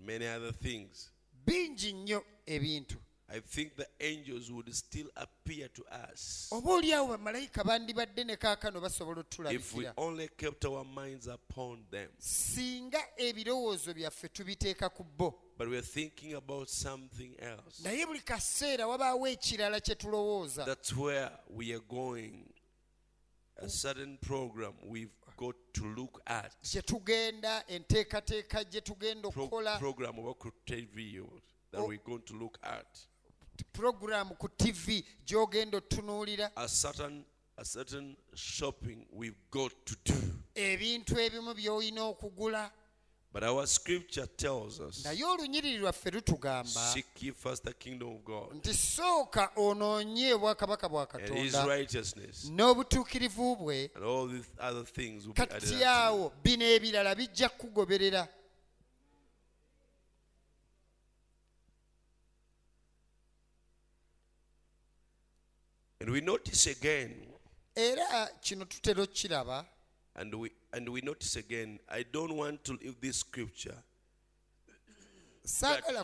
[0.04, 1.10] many other things.
[1.46, 2.96] bingi nnyo ebintu
[3.28, 9.74] I think the angels would still appear to us bamalayika bandibadde ne kaakano basobola if
[9.74, 12.10] we otulabikira only kept our minds upon them.
[12.18, 17.82] singa ebirowoozo byaffe tubiteeka ku bo But we are thinking about something else.
[17.82, 22.44] naye buli kaseera wabaawo ekirala kye tulowooza That's where we are going.
[23.58, 26.52] A certain program we've got to look at.
[26.62, 31.22] gye tugenda enteekateeka gye tugenda okukola program about TV
[31.70, 31.86] that Oh.
[31.88, 32.86] we're going to look at.
[33.72, 37.24] puroguramu ku tv gy'ogenda otunuulira A certain
[37.56, 40.14] a certain shopping we've got to do.
[40.54, 42.70] ebintu ebimu by'olina okugula
[43.36, 48.24] But our scripture tells us naye olunyiriri lwaffe lutugamba seek ye first the kingdom of
[48.24, 53.90] God nti sooka onoonye obwakabaka bwa and his katonda righteousness, n'obutuukirivu bwe.
[53.94, 55.86] And all these other things will be added kati you.
[55.86, 58.28] awo bino ebirala bijja kukugoberera
[66.00, 67.26] And we notice again,
[67.74, 69.66] era kino tutera okkiraba
[70.16, 73.76] and we and we notice again, I don't want to leave this scripture.
[75.60, 75.94] That it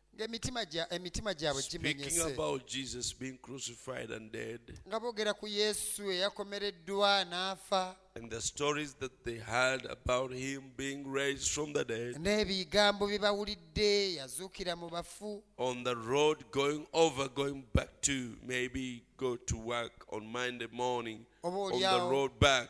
[1.59, 7.95] speaking about Jesus being crucified and dead, nga boogera ku yesu eyakomereddwa n'afa.
[8.15, 13.19] and the stories that they heard about him being raised from the dead, n'ebigambo bye
[13.19, 15.41] bawulidde yazuukira mu bafu.
[15.57, 21.25] on the road going over, going back to maybe go to work on Monday morning,
[21.43, 22.69] on the road back.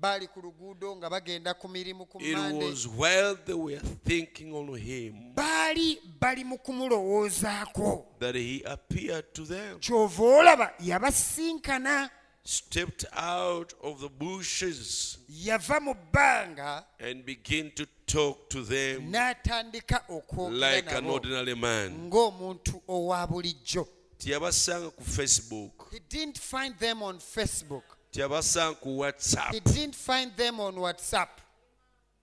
[0.00, 4.76] Baali ku luguudo nga bagenda ku mirimu ku It was while they were thinking on
[4.76, 8.04] him baali bali mu kumulowoozaako.
[8.18, 12.10] that he appeared to them, kyova olaba yabasinkana
[12.44, 20.00] stepped out of the bushes, yava mu bbanga and began to talk to them n'atandika
[20.08, 22.10] okwogera like an nabo ordinary man.
[22.10, 23.88] ng'omuntu owa bulijjo.
[24.18, 25.92] Tiyabasanga ku facebook.
[25.92, 29.52] He didn't find them on facebook tiyabasanga ku whatsapp.
[29.52, 31.28] He didn't find them on whatsapp.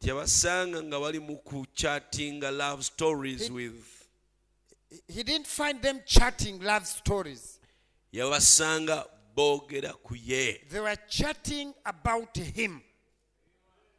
[0.02, 4.08] Tiyabasanga nga bali mu ku chattinga love stories with
[5.08, 7.60] he didn't find them chatting love stories.
[8.12, 9.06] Yabasanga
[9.38, 10.62] boogera ku ye.
[10.70, 12.82] They were chatting about him.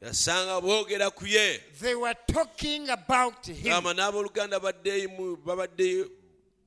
[0.02, 1.58] Yasanga boogera ku ye.
[1.80, 3.70] They were talking about him.
[3.70, 6.10] Gamba n'abooluganda baddeyo babadde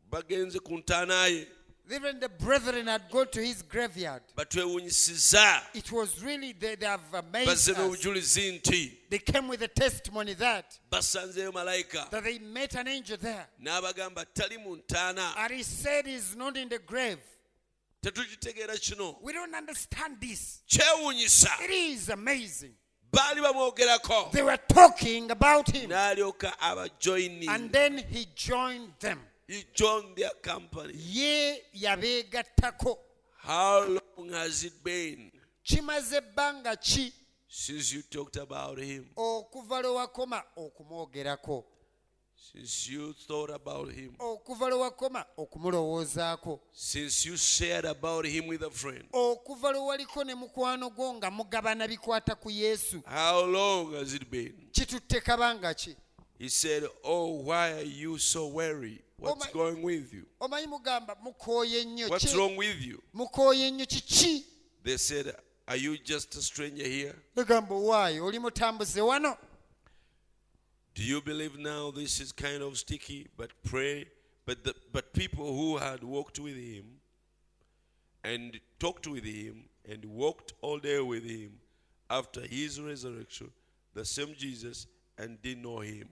[0.10, 1.48] bagenze ku ntaana ye
[1.92, 4.22] even the brethren had gone to his graveyard.
[4.36, 7.78] Batwewunyisiza it was really they, they have amazed bazze us.
[7.78, 8.92] n'obujulizi nti.
[9.10, 13.48] They came with a testimony that basanzeyo malayika that they met an angel there.
[13.64, 15.34] N'abagamba tali mu ntaana.
[15.38, 17.20] And he said he's not in the grave.
[18.04, 19.18] Tetukitegeera kino.
[19.22, 20.62] We don't understand this.
[20.70, 21.64] Kyewuunyisa.
[21.64, 22.74] It is amazing.
[23.12, 25.90] Baali bamwogerako they were talking about him.
[25.90, 26.52] N'alyoka
[27.48, 30.94] and then he joined them he joined their company.
[30.96, 32.98] Ye yabeegattako
[33.48, 35.32] how long has it been?
[35.64, 37.14] Kimaze ebbanga ki
[37.48, 39.06] since you talked about him.
[39.16, 41.64] Okuva lwe wakoma okumwogerako
[42.36, 44.16] since you thought about him.
[44.20, 49.06] Okuva lwe wakoma okumulowoozaako since you shared about him with a friend.
[49.14, 53.02] Okuva lwe waliko ne mukwano gwo nga mugabana bikwata ku yesu.
[53.06, 54.68] How long has it been?
[54.72, 55.96] Kitutte kabanga ki
[56.38, 61.86] he said oh why are you so weary what's going with you omanyi mugamba mukooye
[61.86, 64.46] nnyo what's wrong with you mukooye nnyo kiki
[64.84, 65.36] they said
[65.68, 69.38] are you just a stranger here negamba owaayo oli mutambuze wano
[70.98, 73.28] Do you believe now this is kind of sticky?
[73.38, 74.08] But pray.
[74.48, 76.86] But the, but people who had walked with him
[78.24, 81.60] and talked with him and walked all day with him
[82.10, 83.52] after his resurrection,
[83.94, 84.88] the same Jesus,
[85.20, 86.08] and didn't know him.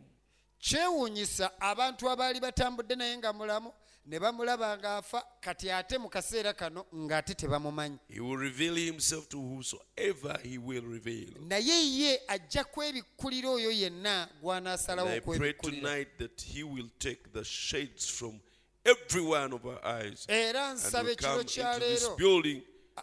[0.70, 3.74] Kyewuunyisa abantu abaali batambudde naye nga mulamu
[4.06, 9.38] ne bamulaba ng'afa kati ate mu kaseera kano ng'ate tebamumanyi He will reveal himself to
[9.38, 11.30] whosoever he will reveal.
[11.48, 16.90] naye ye ajja kwebikkulira oyo yenna And gw'anaasalawo I pray okwebikkulira tonight that he will
[17.00, 18.40] take the shades from
[18.86, 22.62] every one of our eyes era and nsaba ekiro come into this building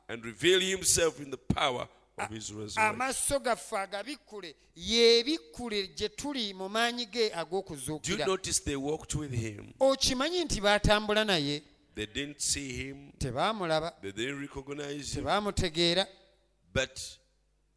[0.09, 2.02] and reveal himself in the power of his resurrection.
[2.77, 8.27] amaaso gaffe agabikkule yeebikkule gye tuli mu maanyi ge ag'okuzuukira
[9.81, 11.63] okimanyi nti baatambula naye?
[13.19, 13.93] Tebaamulaba
[15.15, 16.07] tebaamutegeera.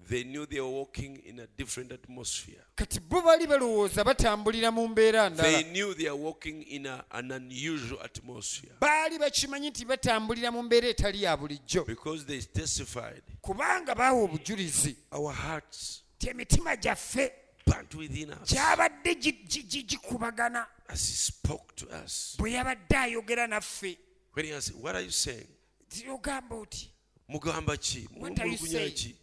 [0.09, 2.61] They knew they were walking in a different atmosphere.
[2.75, 7.31] kati bo balowooza batambulira mu mbeera They ndala knew they are walking in a, an
[7.31, 13.21] unusual atmosphere baali bakimanyi nti batambulira mu mbeera etali ya bulijjo because they testified.
[13.41, 17.31] kubanga baawa obujulizi Our hearts ti emitima gyaffe
[17.67, 22.35] burnt within us gyabadde gi- gi- gi- gikubagana as he spoke to us.
[22.37, 23.97] bwe yabadde ayogera naffe
[24.35, 25.47] When he asked, What are you saying?
[25.89, 26.91] Ti ogamba oti
[27.29, 28.07] Mugamba ki?
[28.17, 29.15] What are you Mulugunya ki?"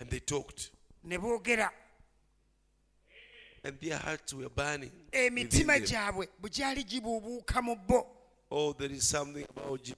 [0.00, 0.70] And they talked.
[1.04, 1.70] ne boogera
[3.62, 4.90] And their hearts were burning.
[5.12, 5.84] Eh, within emitima them.
[5.86, 8.06] gyabwe bwe gyali gibuubuuka mu bo
[8.50, 9.96] Oh, there is something about Jesus.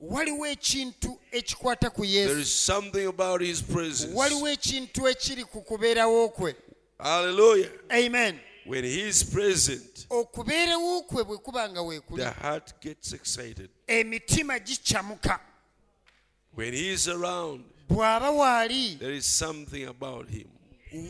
[0.00, 4.14] waliwo ekintu ekikwata ku There yesu is something about his presence.
[4.14, 6.54] waliwo ekintu ekiri ku kubeerawo kwe
[6.98, 7.70] Hallelujah.
[7.90, 13.70] amen When he is present, okubeerawo kwe bwe kuba nga weekuli the heart gets excited.
[13.86, 15.40] Eh, emitima gikyamuka
[16.54, 20.48] When he is around, bw'aba waali there is something about him.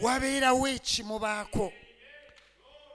[0.03, 1.72] wabeerawo ekimubaako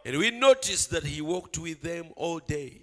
[0.07, 2.81] And we noticed that he walked with them all day.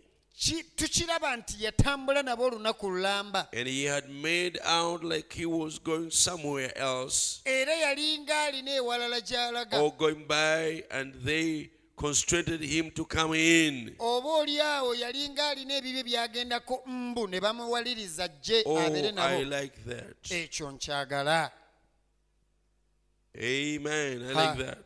[0.76, 6.10] Tukiraba nti yatambula nabo olunaku lulamba And he had made out like he was going
[6.10, 13.04] somewhere else era yalinga alina ewalala gy'alaga or going by, and they constrained him to
[13.04, 13.94] come in.
[13.98, 19.44] oba oli awo yalinga alina ebibye byagendako mbu ne bamuwaliriza jje Oh, abeere I nabo
[19.44, 20.30] like that.
[20.30, 21.52] ekyo nkyagala
[23.36, 24.22] Amen.
[24.22, 24.78] I like that.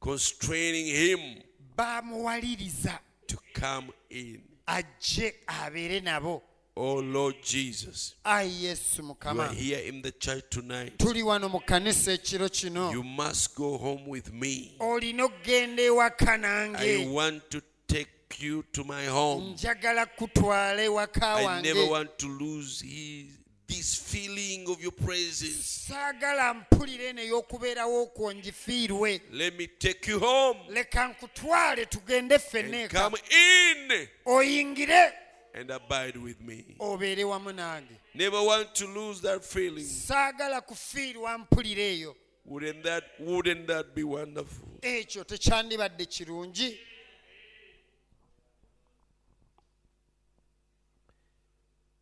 [0.00, 1.42] Constraining him
[1.76, 4.42] bamuwaliriza to come in.
[4.66, 6.42] ajje abeere nabo
[6.82, 10.96] Oh Lord Jesus, ayi yesu you are here in the church tonight.
[10.98, 12.90] tuli wano mu kkanisa ekiro kino.
[12.90, 14.76] You must go home with me.
[14.80, 16.40] olina okugenda ewaka
[16.78, 18.08] I want to take
[18.38, 19.52] you to my home.
[19.52, 23.26] njagala kutwala ewaka I never want to lose his,
[23.66, 25.90] this feeling of your presence.
[25.90, 29.20] saagala mpulire eno ey'okubeerawo okwo ngifiirwe.
[29.32, 30.60] Let me take you home.
[30.70, 34.08] Leka nkutwale tugende and come in
[35.54, 36.64] and abide with me.
[36.78, 39.84] obeere wamu nange Never want to lose that feeling.
[39.86, 44.68] saagala kufiirwa mpulire eyo Wouldn't that wouldn't that be wonderful?
[44.82, 46.78] ekyo tekyandibadde kirungi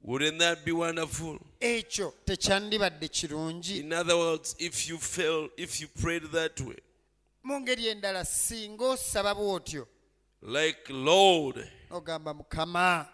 [0.03, 1.39] Wouldn't that be wonderful?
[1.61, 6.77] ekyo tekyandibadde kirungi In other words, if you fell, if you prayed that way,
[7.43, 9.87] mu ngeri endala singa osaba bw'otyo
[10.43, 13.09] like Lord, ogamba mukama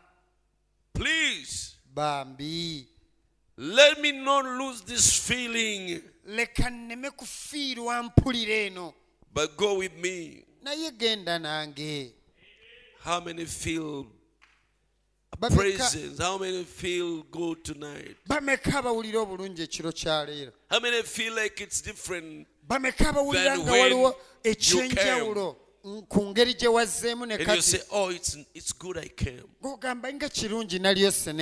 [0.94, 2.86] please bambi
[3.56, 8.94] let me not lose this feeling, leka nneme kufiirwa mpulire eno
[9.34, 10.44] but go with me.
[10.62, 12.12] naye genda nange
[13.04, 14.06] How many feel
[15.40, 16.18] praises?
[16.18, 18.16] How many feel good tonight?
[18.26, 22.46] bameka abawulira obulungi ekiro kya leero How many feel like it's different?
[22.68, 24.08] bameka abawulira Then nga when waliwo
[24.44, 25.63] you ekyenjawulo mm,
[26.08, 29.42] ku ngeri gye wazzeemu ne And you say, Oh, it's it's good I came.
[29.62, 31.32] gogamba nga kirungi nalyo se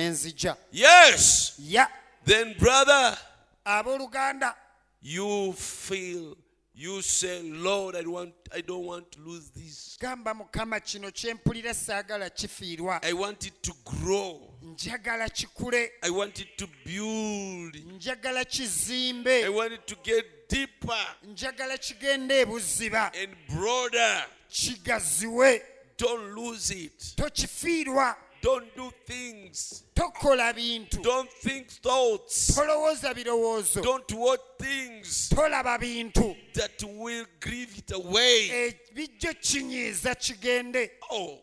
[0.71, 1.55] Yes.
[1.59, 1.87] ya
[2.25, 3.17] Then, brother,
[3.65, 4.53] abooluganda
[5.01, 6.35] you feel
[6.75, 9.97] you say, Lord, I want I don't want to lose this.
[9.99, 14.53] gamba mukama kino kyempulira saagala kifiirwa I want it to grow.
[14.61, 17.75] njagala kikule I want it to build.
[17.95, 24.25] njagala I kizimbe want it to get deeper njagala kigende ebuziba and broader.
[24.49, 25.61] kigaziwe
[25.97, 27.15] Don't lose it.
[27.15, 29.83] tokifiirwa Don't do things.
[29.95, 32.55] tokola bintu Don't think thoughts.
[32.55, 38.49] tolowooza birowoozo Don't watch things tolaba bintu that will grieve it away.
[38.49, 41.39] Eh, ebijjo kinyiiza kigende Oh,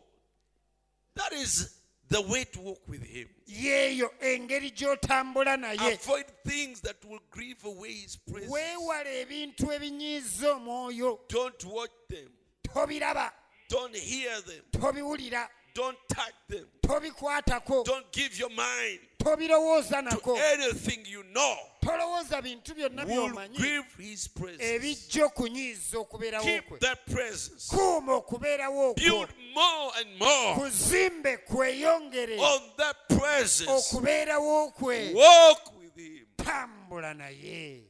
[1.15, 1.80] that is
[2.11, 3.27] the way to walk with Him.
[3.47, 8.51] yeeyo engeri gy'otambula naye Avoid things that will grieve away His presence.
[8.51, 12.29] weewala ebintu ebinyiiza omwoyo Don't watch them.
[12.63, 13.31] tobiraba
[13.69, 14.61] Don't hear them.
[14.71, 16.67] tobiwulira Don't touch them.
[16.81, 21.55] tobikwatako Don't give your mind tobirowooza to nako anything you know
[21.85, 24.75] tolowooza bintu byonna will by'omanyi His presence.
[24.75, 27.75] ebijja okunyiiza okubeerawo Keep kwe that presence.
[27.75, 33.71] kuuma okubeerawo okwo Build more and more kuzimbe kweyongere on that presence.
[33.71, 36.25] okubeerawo kwe Walk with Him.
[36.37, 37.83] tambula naye